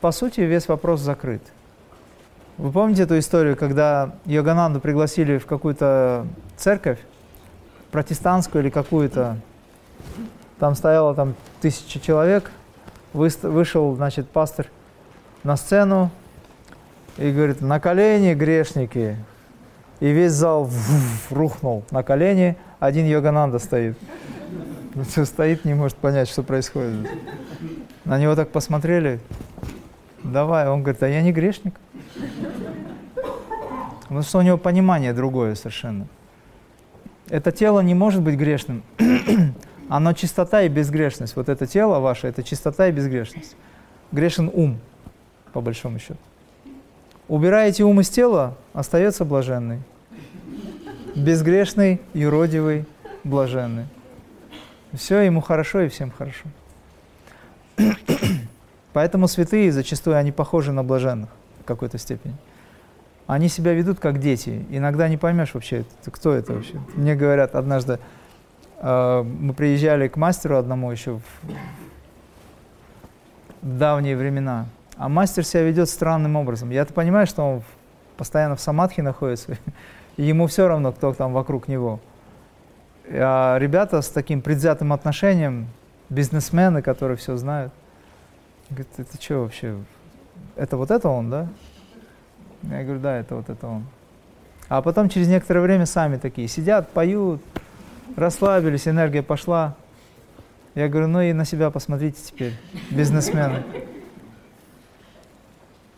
по 0.01 0.12
сути, 0.12 0.41
весь 0.41 0.67
вопрос 0.67 1.01
закрыт. 1.01 1.41
Вы 2.57 2.71
помните 2.71 3.03
эту 3.03 3.19
историю, 3.19 3.55
когда 3.55 4.15
Йогананду 4.25 4.79
пригласили 4.79 5.38
в 5.38 5.45
какую-то 5.45 6.25
церковь, 6.55 6.99
протестантскую 7.91 8.63
или 8.63 8.69
какую-то, 8.69 9.38
там 10.60 10.75
стояло 10.75 11.13
там 11.13 11.36
тысяча 11.62 11.99
человек, 11.99 12.51
вышел, 13.13 13.95
значит, 13.95 14.29
пастор 14.29 14.67
на 15.43 15.55
сцену 15.55 16.12
и 17.17 17.31
говорит, 17.31 17.62
на 17.62 17.79
колени, 17.79 18.33
грешники. 18.33 19.17
И 19.99 20.12
весь 20.12 20.31
зал 20.31 20.69
рухнул 21.29 21.83
на 21.91 22.03
колени, 22.03 22.57
один 22.79 23.05
Йогананда 23.05 23.60
стоит. 23.60 23.97
Стоит, 25.25 25.65
не 25.65 25.73
может 25.73 25.97
понять, 25.97 26.27
что 26.27 26.43
происходит. 26.43 27.07
На 28.05 28.17
него 28.17 28.36
так 28.36 28.49
посмотрели. 28.49 29.19
Давай. 30.23 30.67
Он 30.67 30.82
говорит, 30.84 31.01
а 31.03 31.08
я 31.08 31.21
не 31.21 31.32
грешник. 31.32 31.75
Потому 34.01 34.21
что 34.21 34.39
у 34.39 34.41
него 34.41 34.58
понимание 34.58 35.13
другое 35.13 35.56
совершенно. 35.56 36.08
Это 37.30 37.51
тело 37.51 37.82
не 37.82 37.93
может 37.93 38.21
быть 38.21 38.36
грешным. 38.36 38.84
Оно 39.89 40.13
чистота 40.13 40.62
и 40.62 40.69
безгрешность. 40.69 41.36
Вот 41.36 41.49
это 41.49 41.67
тело 41.67 41.99
ваше, 41.99 42.27
это 42.27 42.41
чистота 42.41 42.88
и 42.88 42.91
безгрешность. 42.91 43.56
Грешен 44.12 44.49
ум, 44.53 44.80
по 45.51 45.60
большому 45.60 45.99
счету. 45.99 46.17
Убираете 47.27 47.84
ум 47.84 47.99
из 47.99 48.10
тела, 48.10 48.56
остается 48.73 49.25
блаженный. 49.25 49.80
Безгрешный, 51.15 51.99
юродивый, 52.13 52.86
блаженный. 53.25 53.86
Все 54.93 55.19
ему 55.19 55.41
хорошо 55.41 55.82
и 55.82 55.89
всем 55.89 56.12
хорошо. 56.12 56.45
Поэтому 58.97 59.27
святые 59.27 59.71
зачастую 59.71 60.17
они 60.17 60.31
похожи 60.31 60.71
на 60.71 60.83
блаженных 60.83 61.29
в 61.62 61.65
какой-то 61.65 61.99
степени. 61.99 62.33
Они 63.27 63.47
себя 63.47 63.73
ведут 63.73 63.99
как 63.99 64.19
дети. 64.19 64.65
Иногда 64.71 65.07
не 65.07 65.17
поймешь 65.17 65.53
вообще, 65.53 65.86
кто 66.03 66.33
это 66.33 66.53
вообще. 66.53 66.81
Мне 66.95 67.13
говорят, 67.13 67.53
однажды 67.53 67.99
э, 68.79 69.21
мы 69.21 69.53
приезжали 69.53 70.07
к 70.07 70.17
мастеру 70.17 70.57
одному 70.57 70.91
еще 70.91 71.19
в, 71.19 71.21
давние 73.62 74.17
времена, 74.17 74.65
а 74.95 75.10
мастер 75.10 75.45
себя 75.45 75.62
ведет 75.62 75.89
странным 75.89 76.36
образом. 76.36 76.71
Я-то 76.71 76.91
понимаю, 76.91 77.27
что 77.27 77.43
он 77.43 77.62
постоянно 78.17 78.55
в 78.55 78.62
самадхи 78.62 79.01
находится, 79.01 79.60
и 80.17 80.23
ему 80.23 80.47
все 80.47 80.67
равно, 80.67 80.91
кто 80.91 81.13
там 81.13 81.33
вокруг 81.33 81.67
него. 81.67 81.99
А 83.12 83.60
ребята 83.60 84.01
с 84.01 84.10
таким 84.10 84.41
предвзятым 84.41 84.91
отношением, 84.91 85.67
бизнесмены, 86.10 86.81
которые 86.81 87.15
все 87.15 87.38
знают, 87.38 87.71
говорят, 88.69 88.88
это 88.97 89.21
что 89.21 89.41
вообще, 89.41 89.77
это 90.56 90.77
вот 90.77 90.91
это 90.91 91.10
он, 91.10 91.30
да? 91.30 91.47
Я 92.63 92.84
говорю, 92.84 92.99
да, 92.99 93.17
это 93.17 93.36
вот 93.36 93.49
это 93.49 93.67
он. 93.67 93.86
А 94.69 94.82
потом 94.82 95.10
через 95.10 95.27
некоторое 95.27 95.62
время 95.62 95.86
сами 95.86 96.17
такие 96.17 96.47
сидят, 96.47 96.89
поют, 96.89 97.41
расслабились, 98.15 98.88
энергия 98.88 99.23
пошла. 99.23 99.75
Я 100.75 100.89
говорю, 100.89 101.08
ну 101.08 101.21
и 101.21 101.34
на 101.34 101.45
себя 101.45 101.71
посмотрите 101.71 102.19
теперь, 102.21 102.53
бизнесмены. 102.91 103.63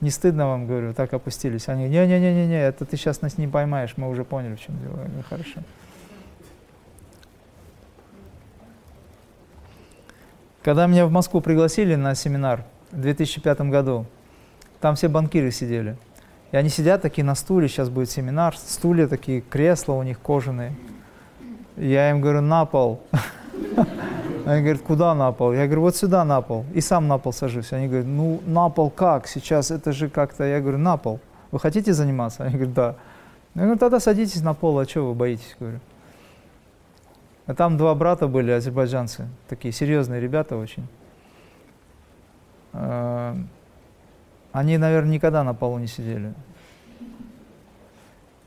Не 0.02 0.12
стыдно 0.12 0.48
вам, 0.48 0.68
говорю, 0.68 0.94
так 0.94 1.14
опустились. 1.14 1.68
Они, 1.68 1.90
не-не-не-не, 1.90 2.62
это 2.62 2.86
ты 2.86 2.96
сейчас 2.96 3.22
нас 3.22 3.38
не 3.38 3.48
поймаешь, 3.48 3.96
мы 3.98 4.08
уже 4.10 4.24
поняли, 4.24 4.56
в 4.56 4.62
чем 4.62 4.78
дело. 4.80 5.00
Я 5.00 5.06
говорю, 5.06 5.24
хорошо. 5.28 5.60
Когда 10.64 10.88
меня 10.88 11.06
в 11.06 11.12
Москву 11.12 11.40
пригласили 11.40 11.96
на 11.96 12.16
семинар 12.16 12.66
в 12.92 13.00
2005 13.00 13.62
году, 13.62 14.06
там 14.82 14.96
все 14.96 15.08
банкиры 15.08 15.52
сидели. 15.52 15.96
И 16.52 16.58
они 16.58 16.70
сидят 16.70 17.02
такие 17.02 17.24
на 17.24 17.36
стуле, 17.36 17.68
сейчас 17.68 17.90
будет 17.90 18.10
семинар, 18.10 18.58
стулья 18.58 19.08
такие, 19.08 19.42
кресла 19.42 19.94
у 19.94 20.04
них 20.04 20.20
кожаные. 20.20 20.76
Я 21.78 22.10
им 22.10 22.20
говорю, 22.20 22.42
на 22.42 22.66
пол. 22.66 23.02
Они 24.46 24.62
говорят, 24.62 24.82
куда 24.82 25.14
на 25.14 25.32
пол? 25.32 25.54
Я 25.54 25.66
говорю, 25.66 25.82
вот 25.82 25.96
сюда 25.96 26.26
на 26.26 26.42
пол. 26.42 26.66
И 26.74 26.82
сам 26.82 27.08
на 27.08 27.18
пол 27.18 27.32
сажусь. 27.32 27.72
Они 27.72 27.88
говорят, 27.88 28.08
ну 28.08 28.42
на 28.46 28.70
пол 28.70 28.90
как? 28.90 29.28
Сейчас 29.28 29.72
это 29.72 29.92
же 29.92 30.10
как-то... 30.10 30.44
Я 30.44 30.60
говорю, 30.60 30.78
на 30.78 30.98
пол. 30.98 31.20
Вы 31.52 31.60
хотите 31.60 31.94
заниматься? 31.94 32.44
Они 32.44 32.56
говорят, 32.56 32.74
да. 32.74 32.96
Я 33.56 33.62
говорю, 33.62 33.80
тогда 33.80 34.00
садитесь 34.00 34.42
на 34.42 34.54
пол, 34.54 34.80
а 34.80 34.86
чего 34.86 35.10
вы 35.10 35.14
боитесь? 35.14 35.56
Говорю. 35.60 35.80
А 37.50 37.56
там 37.56 37.78
два 37.78 37.96
брата 37.96 38.28
были, 38.28 38.52
азербайджанцы, 38.52 39.28
такие 39.48 39.72
серьезные 39.72 40.22
ребята 40.22 40.56
очень. 40.56 40.88
А, 42.74 43.36
они, 44.52 44.78
наверное, 44.78 45.14
никогда 45.14 45.44
на 45.44 45.56
полу 45.56 45.80
не 45.80 45.88
сидели. 45.88 46.36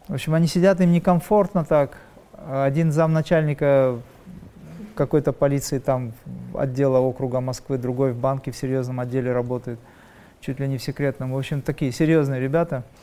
В 0.06 0.14
общем, 0.14 0.34
они 0.34 0.46
сидят, 0.46 0.80
им 0.80 0.92
некомфортно 0.92 1.64
так. 1.64 1.96
Один 2.48 2.92
замначальника 2.92 3.98
какой-то 4.94 5.32
полиции 5.32 5.80
там 5.80 6.12
отдела 6.54 6.98
округа 6.98 7.40
Москвы, 7.40 7.78
другой 7.78 8.12
в 8.12 8.18
банке 8.18 8.52
в 8.52 8.56
серьезном 8.56 9.00
отделе 9.00 9.32
работает, 9.32 9.80
чуть 10.40 10.60
ли 10.60 10.68
не 10.68 10.78
в 10.78 10.82
секретном. 10.82 11.32
В 11.32 11.38
общем, 11.38 11.60
такие 11.60 11.90
серьезные 11.90 12.40
ребята– 12.40 12.84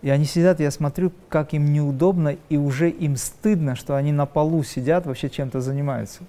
и 0.00 0.10
они 0.10 0.24
сидят, 0.24 0.60
я 0.60 0.70
смотрю, 0.70 1.12
как 1.28 1.54
им 1.54 1.72
неудобно, 1.72 2.36
и 2.48 2.56
уже 2.56 2.88
им 2.88 3.16
стыдно, 3.16 3.74
что 3.74 3.96
они 3.96 4.12
на 4.12 4.26
полу 4.26 4.62
сидят, 4.62 5.06
вообще 5.06 5.28
чем-то 5.28 5.60
занимаются. 5.60 6.22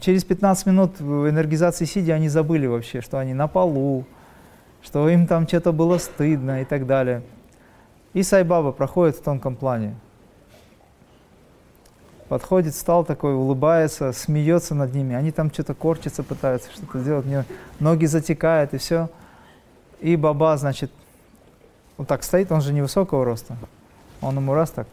Через 0.00 0.24
15 0.24 0.66
минут 0.66 1.00
в 1.00 1.28
энергизации 1.28 1.84
сидя 1.84 2.14
они 2.14 2.28
забыли 2.28 2.66
вообще, 2.66 3.00
что 3.00 3.18
они 3.18 3.34
на 3.34 3.48
полу, 3.48 4.04
что 4.82 5.08
им 5.08 5.26
там 5.26 5.48
что-то 5.48 5.72
было 5.72 5.98
стыдно 5.98 6.62
и 6.62 6.64
так 6.64 6.86
далее. 6.86 7.22
И 8.12 8.22
Сайбаба 8.22 8.72
проходит 8.72 9.16
в 9.16 9.22
тонком 9.22 9.56
плане. 9.56 9.94
Подходит, 12.28 12.74
стал 12.74 13.04
такой, 13.04 13.34
улыбается, 13.34 14.12
смеется 14.12 14.74
над 14.74 14.94
ними. 14.94 15.14
Они 15.14 15.30
там 15.30 15.52
что-то 15.52 15.74
корчатся, 15.74 16.22
пытаются 16.22 16.70
что-то 16.72 17.00
сделать. 17.00 17.26
Мне 17.26 17.44
ноги 17.80 18.06
затекают 18.06 18.72
и 18.72 18.78
все. 18.78 19.10
И 20.00 20.16
Баба, 20.16 20.56
значит, 20.56 20.90
вот 21.96 22.08
так 22.08 22.22
стоит, 22.22 22.50
он 22.50 22.60
же 22.60 22.72
невысокого 22.72 23.24
роста. 23.24 23.56
Он 24.20 24.36
ему 24.36 24.54
раз 24.54 24.70
так, 24.70 24.86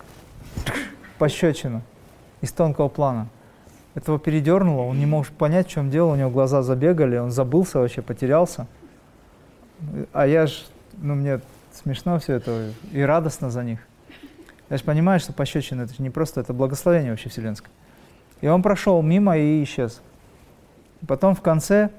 пощечину 1.17 1.81
из 2.41 2.51
тонкого 2.51 2.89
плана. 2.89 3.27
Этого 3.93 4.19
передернуло, 4.19 4.83
он 4.83 4.99
не 4.99 5.05
мог 5.05 5.27
понять, 5.27 5.67
в 5.67 5.69
чем 5.69 5.89
дело, 5.89 6.11
у 6.11 6.15
него 6.15 6.29
глаза 6.29 6.61
забегали, 6.63 7.17
он 7.17 7.31
забылся 7.31 7.79
вообще, 7.79 8.01
потерялся. 8.01 8.67
А 10.13 10.27
я 10.27 10.47
ж, 10.47 10.65
ну 10.97 11.15
мне 11.15 11.41
смешно 11.73 12.19
все 12.19 12.33
это 12.33 12.71
и 12.91 13.01
радостно 13.01 13.49
за 13.49 13.63
них. 13.63 13.79
Я 14.69 14.77
же 14.77 14.83
понимаю, 14.83 15.19
что 15.19 15.33
пощечина 15.33 15.81
это 15.81 16.01
не 16.01 16.09
просто, 16.09 16.39
это 16.39 16.53
благословение 16.53 17.11
вообще 17.11 17.29
вселенское. 17.29 17.71
И 18.39 18.47
он 18.47 18.63
прошел 18.63 19.01
мимо 19.01 19.37
и 19.37 19.63
исчез. 19.63 20.01
Потом 21.07 21.35
в 21.35 21.41
конце 21.41 21.89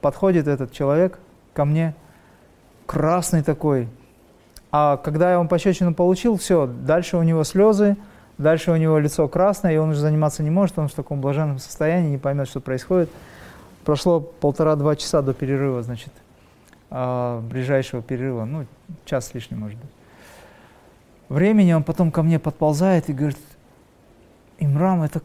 подходит 0.00 0.46
этот 0.46 0.72
человек 0.72 1.18
ко 1.54 1.64
мне, 1.64 1.94
красный 2.86 3.42
такой. 3.42 3.88
А 4.72 4.96
когда 4.98 5.32
я 5.32 5.40
он 5.40 5.48
пощечину 5.48 5.94
получил, 5.94 6.36
все, 6.36 6.66
дальше 6.66 7.16
у 7.16 7.22
него 7.22 7.44
слезы, 7.44 7.96
дальше 8.38 8.70
у 8.70 8.76
него 8.76 8.98
лицо 8.98 9.26
красное, 9.28 9.74
и 9.74 9.76
он 9.76 9.90
уже 9.90 10.00
заниматься 10.00 10.42
не 10.42 10.50
может, 10.50 10.78
он 10.78 10.88
в 10.88 10.92
таком 10.92 11.20
блаженном 11.20 11.58
состоянии, 11.58 12.10
не 12.10 12.18
поймет, 12.18 12.48
что 12.48 12.60
происходит. 12.60 13.10
Прошло 13.84 14.20
полтора-два 14.20 14.94
часа 14.94 15.22
до 15.22 15.34
перерыва, 15.34 15.82
значит, 15.82 16.12
а, 16.90 17.40
ближайшего 17.40 18.02
перерыва, 18.02 18.44
ну, 18.44 18.66
час 19.04 19.28
с 19.28 19.34
лишним, 19.34 19.60
может 19.60 19.78
быть. 19.78 19.90
Времени 21.28 21.72
он 21.72 21.82
потом 21.82 22.10
ко 22.10 22.22
мне 22.22 22.38
подползает 22.38 23.08
и 23.08 23.12
говорит, 23.12 23.38
Имрам, 24.58 25.02
это 25.02 25.22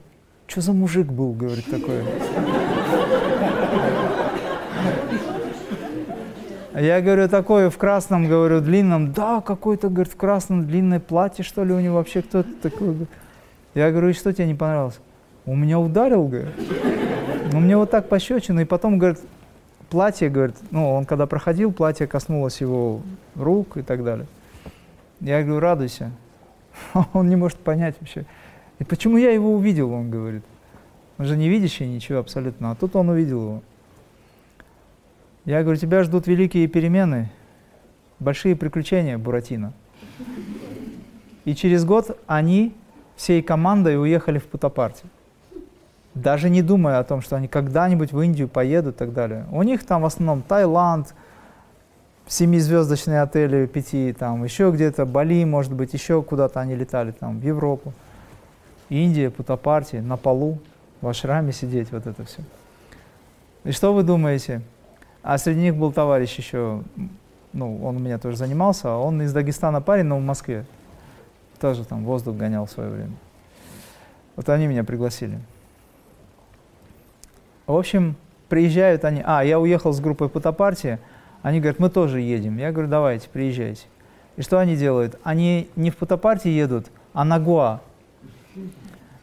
что 0.48 0.62
за 0.62 0.74
мужик 0.74 1.08
был, 1.08 1.34
говорит, 1.34 1.66
такой. 1.66 2.04
Я 6.78 7.00
говорю, 7.02 7.30
такой 7.30 7.70
в 7.70 7.78
красном, 7.78 8.28
говорю, 8.28 8.60
длинном. 8.60 9.14
Да, 9.14 9.40
какой-то, 9.40 9.88
говорит, 9.88 10.12
в 10.12 10.18
красном 10.18 10.68
длинное 10.68 11.00
платье, 11.00 11.44
что 11.44 11.64
ли, 11.64 11.74
у 11.74 11.80
него 11.80 11.96
вообще 11.96 12.22
кто-то 12.22 12.50
такой. 12.62 13.08
Я 13.74 13.92
говорю, 13.92 14.10
и 14.10 14.14
что 14.14 14.34
тебе 14.34 14.48
не 14.48 14.56
понравилось? 14.56 15.00
У 15.46 15.56
меня 15.56 15.80
ударил, 15.80 16.28
говорит. 16.28 16.54
Ну, 17.54 17.60
мне 17.60 17.78
вот 17.78 17.92
так 17.92 18.10
пощечину, 18.10 18.60
и 18.60 18.66
потом, 18.66 18.98
говорит, 18.98 19.20
платье, 19.90 20.30
говорит, 20.30 20.56
ну, 20.72 20.94
он 20.94 21.06
когда 21.06 21.28
проходил, 21.28 21.72
платье 21.72 22.08
коснулось 22.08 22.60
его 22.60 23.02
рук 23.36 23.78
и 23.78 23.82
так 23.82 24.04
далее. 24.04 24.28
Я 25.22 25.44
говорю, 25.44 25.62
радуйся. 25.62 26.12
Он 27.14 27.30
не 27.30 27.38
может 27.38 27.58
понять 27.58 27.96
вообще. 28.02 28.26
И 28.80 28.84
почему 28.84 29.16
я 29.16 29.32
его 29.32 29.54
увидел, 29.54 29.94
он 29.94 30.10
говорит. 30.10 30.44
Он 31.18 31.26
же 31.26 31.38
не 31.38 31.48
видящий 31.48 31.88
ничего 31.88 32.20
абсолютно, 32.20 32.72
а 32.72 32.76
тут 32.76 32.98
он 32.98 33.08
увидел 33.08 33.42
его. 33.42 33.62
Я 35.46 35.62
говорю, 35.62 35.78
тебя 35.78 36.04
ждут 36.04 36.26
великие 36.26 36.68
перемены, 36.68 37.30
большие 38.20 38.56
приключения, 38.56 39.18
Буратино. 39.20 39.74
И 41.46 41.54
через 41.54 41.86
год 41.86 42.18
они 42.26 42.76
всей 43.16 43.44
командой 43.44 44.02
уехали 44.02 44.40
в 44.40 44.46
Путапарти. 44.46 45.06
Даже 46.16 46.50
не 46.50 46.64
думая 46.64 46.98
о 46.98 47.04
том, 47.04 47.22
что 47.22 47.36
они 47.36 47.48
когда-нибудь 47.48 48.12
в 48.12 48.20
Индию 48.22 48.48
поедут 48.48 48.96
и 48.96 48.98
так 48.98 49.14
далее. 49.14 49.46
У 49.52 49.62
них 49.62 49.86
там 49.86 50.02
в 50.02 50.06
основном 50.06 50.42
Таиланд, 50.42 51.14
семизвездочные 52.26 53.22
отели, 53.22 53.68
пяти, 53.68 54.14
там 54.14 54.44
еще 54.44 54.72
где-то, 54.72 55.06
Бали, 55.06 55.46
может 55.46 55.74
быть, 55.74 55.94
еще 55.94 56.24
куда-то 56.24 56.60
они 56.60 56.74
летали, 56.74 57.12
там, 57.12 57.40
в 57.40 57.44
Европу. 57.44 57.94
Индия, 58.90 59.30
Путапарти, 59.30 59.98
на 59.98 60.18
полу, 60.18 60.60
в 61.02 61.08
ашраме 61.08 61.52
сидеть, 61.52 61.92
вот 61.92 62.08
это 62.08 62.24
все. 62.26 62.42
И 63.64 63.72
что 63.72 63.94
вы 63.94 64.02
думаете? 64.02 64.62
А 65.26 65.40
среди 65.40 65.60
них 65.60 65.76
был 65.76 65.92
товарищ 65.92 66.38
еще, 66.38 66.84
ну, 67.52 67.84
он 67.84 67.96
у 67.96 68.00
меня 68.00 68.20
тоже 68.20 68.38
занимался, 68.38 68.90
а 68.90 68.98
он 68.98 69.24
из 69.24 69.34
Дагестана 69.34 69.82
парень, 69.82 70.04
но 70.04 70.20
в 70.20 70.22
Москве. 70.22 70.68
Тоже 71.60 71.84
там 71.84 72.06
воздух 72.06 72.36
гонял 72.36 72.68
в 72.68 72.70
свое 72.70 72.92
время. 72.92 73.14
Вот 74.36 74.48
они 74.50 74.68
меня 74.68 74.84
пригласили. 74.84 75.40
В 77.66 77.76
общем, 77.76 78.18
приезжают 78.50 79.04
они. 79.04 79.24
А, 79.26 79.44
я 79.44 79.60
уехал 79.60 79.94
с 79.94 80.00
группой 80.00 80.30
Путапарти. 80.30 81.00
Они 81.42 81.60
говорят, 81.60 81.80
мы 81.80 81.90
тоже 81.90 82.22
едем. 82.22 82.60
Я 82.60 82.72
говорю, 82.72 82.88
давайте, 82.88 83.28
приезжайте. 83.28 83.88
И 84.38 84.44
что 84.44 84.60
они 84.60 84.76
делают? 84.76 85.18
Они 85.24 85.72
не 85.76 85.90
в 85.90 85.98
Путапарти 85.98 86.50
едут, 86.50 86.86
а 87.14 87.26
на 87.26 87.40
Гуа. 87.40 87.82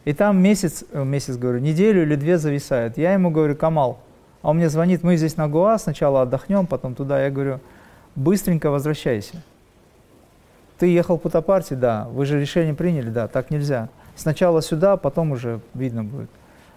И 0.03 0.11
там 0.11 0.43
месяц, 0.43 0.83
э, 0.91 1.01
месяц, 1.05 1.37
говорю, 1.37 1.59
неделю 1.59 2.01
или 2.01 2.15
две 2.17 2.37
зависают. 2.37 2.97
Я 2.97 3.13
ему 3.13 3.31
говорю, 3.31 3.55
Камал, 3.55 4.02
а 4.43 4.49
он 4.49 4.57
мне 4.57 4.69
звонит, 4.69 5.03
мы 5.03 5.15
здесь 5.15 5.37
на 5.37 5.47
Гоа, 5.47 5.77
сначала 5.79 6.21
отдохнем, 6.21 6.67
потом 6.67 6.95
туда. 6.95 7.23
Я 7.23 7.31
говорю, 7.31 7.61
быстренько 8.13 8.69
возвращайся. 8.69 9.41
Ты 10.77 10.87
ехал 10.87 11.17
в 11.17 11.21
Путапарте, 11.21 11.75
да. 11.75 12.09
Вы 12.09 12.25
же 12.25 12.39
решение 12.39 12.73
приняли, 12.73 13.09
да. 13.09 13.29
Так 13.29 13.51
нельзя. 13.51 13.87
Сначала 14.17 14.61
сюда, 14.61 14.97
потом 14.97 15.31
уже 15.31 15.61
видно 15.73 16.03
будет. 16.03 16.29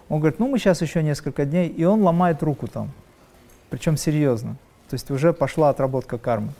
Он 0.07 0.19
говорит, 0.19 0.39
ну 0.39 0.47
мы 0.47 0.59
сейчас 0.59 0.81
еще 0.81 1.03
несколько 1.03 1.45
дней, 1.45 1.67
и 1.67 1.83
он 1.83 2.01
ломает 2.01 2.41
руку 2.41 2.67
там. 2.67 2.91
Причем 3.69 3.97
серьезно. 3.97 4.55
То 4.89 4.93
есть 4.93 5.11
уже 5.11 5.33
пошла 5.33 5.69
отработка 5.69 6.17
кармы. 6.17 6.53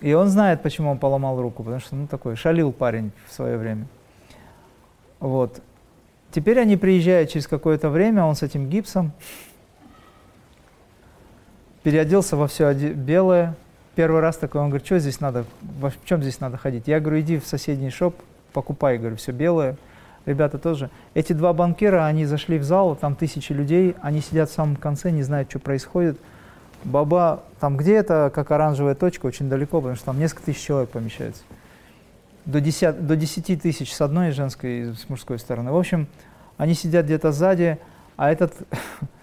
И 0.00 0.12
он 0.12 0.28
знает, 0.28 0.62
почему 0.62 0.90
он 0.90 0.98
поломал 0.98 1.40
руку, 1.40 1.62
потому 1.62 1.80
что, 1.80 1.96
ну, 1.96 2.06
такой, 2.06 2.36
шалил 2.36 2.72
парень 2.72 3.10
в 3.26 3.32
свое 3.32 3.56
время. 3.56 3.86
Вот. 5.18 5.62
Теперь 6.30 6.60
они 6.60 6.76
приезжают 6.76 7.30
через 7.30 7.46
какое-то 7.46 7.88
время, 7.88 8.24
он 8.24 8.34
с 8.34 8.42
этим 8.42 8.68
гипсом, 8.68 9.12
переоделся 11.84 12.36
во 12.36 12.48
все 12.48 12.72
белое. 12.74 13.54
Первый 13.94 14.20
раз 14.20 14.36
такой, 14.36 14.60
он 14.60 14.70
говорит, 14.70 14.86
что 14.86 14.98
здесь 14.98 15.20
надо, 15.20 15.44
в 15.62 15.92
чем 16.04 16.20
здесь 16.20 16.40
надо 16.40 16.56
ходить? 16.56 16.88
Я 16.88 16.98
говорю, 16.98 17.20
иди 17.20 17.38
в 17.38 17.46
соседний 17.46 17.90
шоп, 17.90 18.16
покупай, 18.52 18.98
говорю, 18.98 19.16
все 19.16 19.30
белое. 19.30 19.76
Ребята 20.26 20.58
тоже. 20.58 20.90
Эти 21.12 21.34
два 21.34 21.52
банкира, 21.52 22.06
они 22.06 22.24
зашли 22.24 22.58
в 22.58 22.64
зал, 22.64 22.96
там 22.96 23.14
тысячи 23.14 23.52
людей, 23.52 23.94
они 24.00 24.20
сидят 24.20 24.50
в 24.50 24.54
самом 24.54 24.74
конце, 24.74 25.10
не 25.10 25.22
знают, 25.22 25.50
что 25.50 25.58
происходит. 25.60 26.18
Баба, 26.82 27.42
там 27.60 27.76
где 27.76 27.94
это, 27.94 28.32
как 28.34 28.50
оранжевая 28.50 28.94
точка, 28.94 29.26
очень 29.26 29.48
далеко, 29.48 29.80
потому 29.80 29.96
что 29.96 30.06
там 30.06 30.18
несколько 30.18 30.46
тысяч 30.46 30.62
человек 30.62 30.90
помещается. 30.90 31.42
До 32.46 32.60
10, 32.60 33.06
до 33.06 33.16
10 33.16 33.62
тысяч 33.62 33.94
с 33.94 34.00
одной 34.00 34.32
женской 34.32 34.80
и 34.80 34.92
с 34.94 35.08
мужской 35.08 35.38
стороны. 35.38 35.70
В 35.70 35.76
общем, 35.76 36.08
они 36.56 36.74
сидят 36.74 37.04
где-то 37.04 37.30
сзади, 37.30 37.78
а 38.16 38.30
этот 38.30 38.54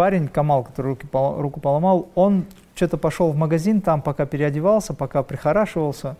парень, 0.00 0.28
Камал, 0.28 0.64
который 0.64 0.92
руки, 0.92 1.06
руку 1.12 1.60
поломал, 1.60 2.08
он 2.14 2.46
что-то 2.74 2.96
пошел 2.96 3.32
в 3.32 3.36
магазин, 3.36 3.82
там 3.82 4.00
пока 4.00 4.24
переодевался, 4.24 4.94
пока 4.94 5.22
прихорашивался, 5.22 6.16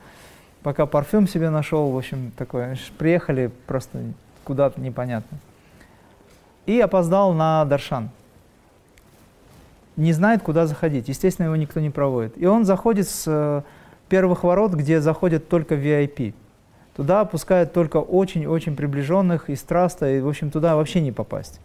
пока 0.62 0.84
парфюм 0.84 1.26
себе 1.26 1.48
нашел, 1.48 1.90
в 1.90 1.96
общем, 1.96 2.30
такое. 2.36 2.76
Приехали 2.98 3.50
просто 3.66 4.00
куда-то 4.44 4.78
непонятно. 4.82 5.38
И 6.66 6.78
опоздал 6.78 7.32
на 7.32 7.64
Даршан. 7.64 8.10
Не 9.96 10.12
знает, 10.12 10.42
куда 10.42 10.66
заходить. 10.66 11.08
Естественно, 11.08 11.46
его 11.46 11.56
никто 11.56 11.80
не 11.80 11.88
проводит. 11.88 12.34
И 12.36 12.44
он 12.44 12.66
заходит 12.66 13.08
с 13.08 13.24
э, 13.26 13.62
первых 14.10 14.44
ворот, 14.44 14.74
где 14.74 15.00
заходят 15.00 15.48
только 15.48 15.74
VIP. 15.74 16.34
Туда 16.96 17.24
пускают 17.24 17.72
только 17.72 17.96
очень-очень 17.96 18.76
приближенных 18.76 19.48
из 19.48 19.62
траста, 19.62 20.06
и, 20.06 20.20
в 20.20 20.28
общем, 20.28 20.50
туда 20.50 20.76
вообще 20.76 21.00
не 21.00 21.12
попасть. 21.12 21.60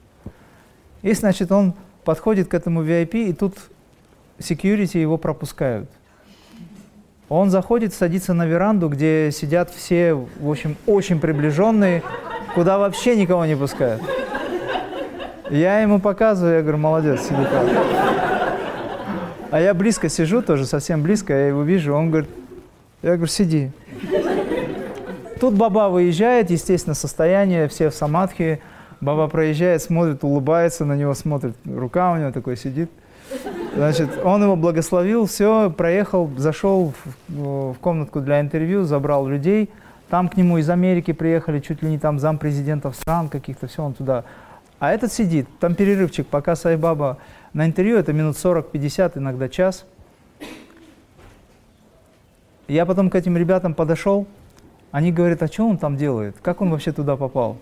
И, 1.01 1.11
значит, 1.11 1.51
он 1.51 1.73
подходит 2.05 2.47
к 2.47 2.53
этому 2.53 2.83
VIP, 2.83 3.25
и 3.25 3.33
тут 3.33 3.55
security 4.39 4.99
его 4.99 5.17
пропускают. 5.17 5.89
Он 7.27 7.49
заходит, 7.49 7.93
садится 7.93 8.33
на 8.33 8.45
веранду, 8.45 8.87
где 8.87 9.31
сидят 9.31 9.71
все, 9.71 10.13
в 10.13 10.49
общем, 10.49 10.77
очень 10.85 11.19
приближенные, 11.19 12.03
куда 12.53 12.77
вообще 12.77 13.15
никого 13.15 13.45
не 13.45 13.57
пускают. 13.57 14.01
Я 15.49 15.79
ему 15.79 15.99
показываю, 15.99 16.57
я 16.57 16.61
говорю, 16.61 16.77
молодец, 16.77 17.23
сиди 17.23 17.43
так. 17.43 17.67
А 19.51 19.59
я 19.59 19.73
близко 19.73 20.07
сижу, 20.07 20.41
тоже 20.41 20.65
совсем 20.65 21.01
близко, 21.01 21.33
я 21.33 21.47
его 21.47 21.63
вижу, 21.63 21.93
он 21.93 22.09
говорит, 22.09 22.29
я 23.01 23.15
говорю, 23.15 23.27
сиди. 23.27 23.71
Тут 25.39 25.55
баба 25.55 25.89
выезжает, 25.89 26.49
естественно, 26.49 26.93
состояние, 26.93 27.67
все 27.67 27.89
в 27.89 27.95
самадхи, 27.95 28.61
Баба 29.01 29.27
проезжает, 29.27 29.81
смотрит, 29.81 30.23
улыбается 30.23 30.85
на 30.85 30.95
него, 30.95 31.13
смотрит, 31.13 31.55
рука 31.65 32.11
у 32.11 32.17
него 32.17 32.31
такой 32.31 32.57
сидит. 32.57 32.89
Значит, 33.75 34.09
он 34.23 34.43
его 34.43 34.55
благословил, 34.55 35.25
все, 35.25 35.69
проехал, 35.69 36.29
зашел 36.37 36.93
в, 37.27 37.73
в 37.73 37.79
комнатку 37.79 38.21
для 38.21 38.39
интервью, 38.39 38.83
забрал 38.83 39.27
людей. 39.27 39.69
Там 40.09 40.29
к 40.29 40.37
нему 40.37 40.59
из 40.59 40.69
Америки 40.69 41.11
приехали, 41.11 41.59
чуть 41.59 41.81
ли 41.81 41.89
не 41.89 41.99
там 41.99 42.19
зампрезидентов 42.19 42.95
стран 42.95 43.27
каких-то, 43.27 43.67
все, 43.67 43.83
он 43.83 43.93
туда. 43.93 44.23
А 44.79 44.93
этот 44.93 45.11
сидит, 45.11 45.47
там 45.59 45.75
перерывчик, 45.75 46.27
пока 46.27 46.55
Сайбаба 46.55 47.17
на 47.53 47.65
интервью, 47.65 47.97
это 47.97 48.13
минут 48.13 48.35
40-50, 48.35 49.17
иногда 49.17 49.49
час. 49.49 49.85
Я 52.67 52.85
потом 52.85 53.09
к 53.09 53.15
этим 53.15 53.37
ребятам 53.37 53.73
подошел, 53.73 54.27
они 54.91 55.11
говорят, 55.11 55.43
а 55.43 55.47
что 55.47 55.67
он 55.67 55.77
там 55.77 55.97
делает, 55.97 56.35
как 56.41 56.61
он 56.61 56.69
вообще 56.69 56.91
туда 56.91 57.15
попал? 57.15 57.57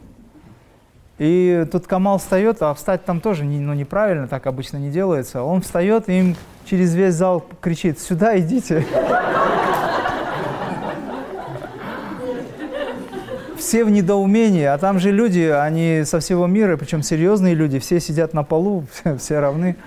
И 1.19 1.65
тут 1.71 1.85
Камал 1.85 2.17
встает, 2.17 2.61
а 2.61 2.73
встать 2.73 3.05
там 3.05 3.21
тоже 3.21 3.45
не, 3.45 3.59
ну, 3.59 3.73
неправильно, 3.73 4.27
так 4.27 4.47
обычно 4.47 4.77
не 4.77 4.89
делается. 4.89 5.43
Он 5.43 5.61
встает 5.61 6.09
и 6.09 6.19
им 6.19 6.35
через 6.65 6.95
весь 6.95 7.13
зал 7.13 7.45
кричит, 7.61 7.99
сюда 7.99 8.37
идите. 8.39 8.85
все 13.63 13.85
в 13.85 13.89
недоумении, 13.89 14.65
а 14.65 14.77
там 14.77 14.99
же 14.99 15.09
люди, 15.09 15.39
они 15.39 16.03
со 16.05 16.19
всего 16.19 16.47
мира, 16.47 16.75
причем 16.75 17.01
серьезные 17.01 17.55
люди, 17.55 17.79
все 17.79 17.99
сидят 18.01 18.33
на 18.33 18.43
полу, 18.43 18.85
все 19.17 19.39
равны. 19.39 19.77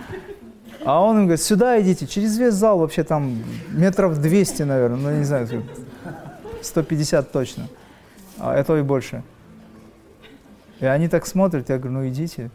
А 0.84 1.02
он 1.02 1.18
им 1.18 1.22
говорит, 1.24 1.42
сюда 1.42 1.80
идите, 1.80 2.06
через 2.06 2.38
весь 2.38 2.54
зал 2.54 2.78
вообще 2.78 3.04
там 3.04 3.42
метров 3.68 4.18
200, 4.18 4.62
наверное, 4.62 4.98
ну 4.98 5.18
не 5.18 5.24
знаю, 5.24 5.46
150 6.62 7.30
точно, 7.30 7.68
а 8.38 8.56
это 8.56 8.76
и 8.76 8.82
больше. 8.82 9.22
И 10.80 10.86
они 10.86 11.08
так 11.08 11.26
смотрят, 11.26 11.68
я 11.68 11.78
говорю, 11.78 12.00
ну 12.00 12.08
идите. 12.08 12.50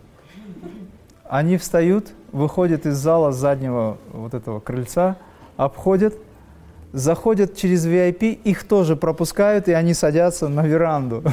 Они 1.27 1.57
встают, 1.57 2.11
выходят 2.31 2.85
из 2.85 2.95
зала 2.97 3.31
заднего 3.31 3.97
вот 4.11 4.33
этого 4.33 4.59
крыльца, 4.59 5.17
обходят, 5.57 6.13
заходят 6.93 7.55
через 7.55 7.87
VIP, 7.87 8.33
их 8.43 8.63
тоже 8.65 8.95
пропускают, 8.95 9.67
и 9.67 9.71
они 9.71 9.93
садятся 9.93 10.49
на 10.49 10.65
веранду. 10.65 11.23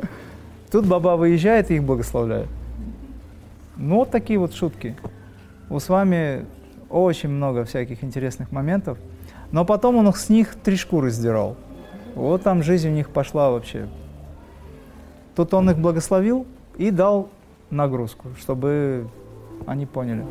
Тут 0.70 0.86
баба 0.86 1.16
выезжает 1.16 1.70
и 1.70 1.76
их 1.76 1.84
благословляет. 1.84 2.48
Ну, 3.76 3.96
вот 3.96 4.10
такие 4.10 4.38
вот 4.38 4.54
шутки. 4.54 4.96
У 5.68 5.78
с 5.78 5.88
вами 5.88 6.46
очень 6.88 7.28
много 7.28 7.64
всяких 7.64 8.02
интересных 8.02 8.50
моментов. 8.52 8.98
Но 9.52 9.64
потом 9.64 9.96
он 9.96 10.12
с 10.12 10.28
них 10.28 10.54
три 10.56 10.76
шкуры 10.76 11.10
сдирал. 11.10 11.56
Вот 12.14 12.42
там 12.42 12.62
жизнь 12.62 12.88
у 12.88 12.92
них 12.92 13.10
пошла 13.10 13.50
вообще. 13.50 13.86
Тут 15.36 15.52
он 15.52 15.68
их 15.70 15.76
благословил 15.76 16.46
и 16.78 16.90
дал 16.90 17.28
нагрузку, 17.70 18.28
чтобы 18.40 19.06
они 19.66 19.84
поняли. 19.84 20.24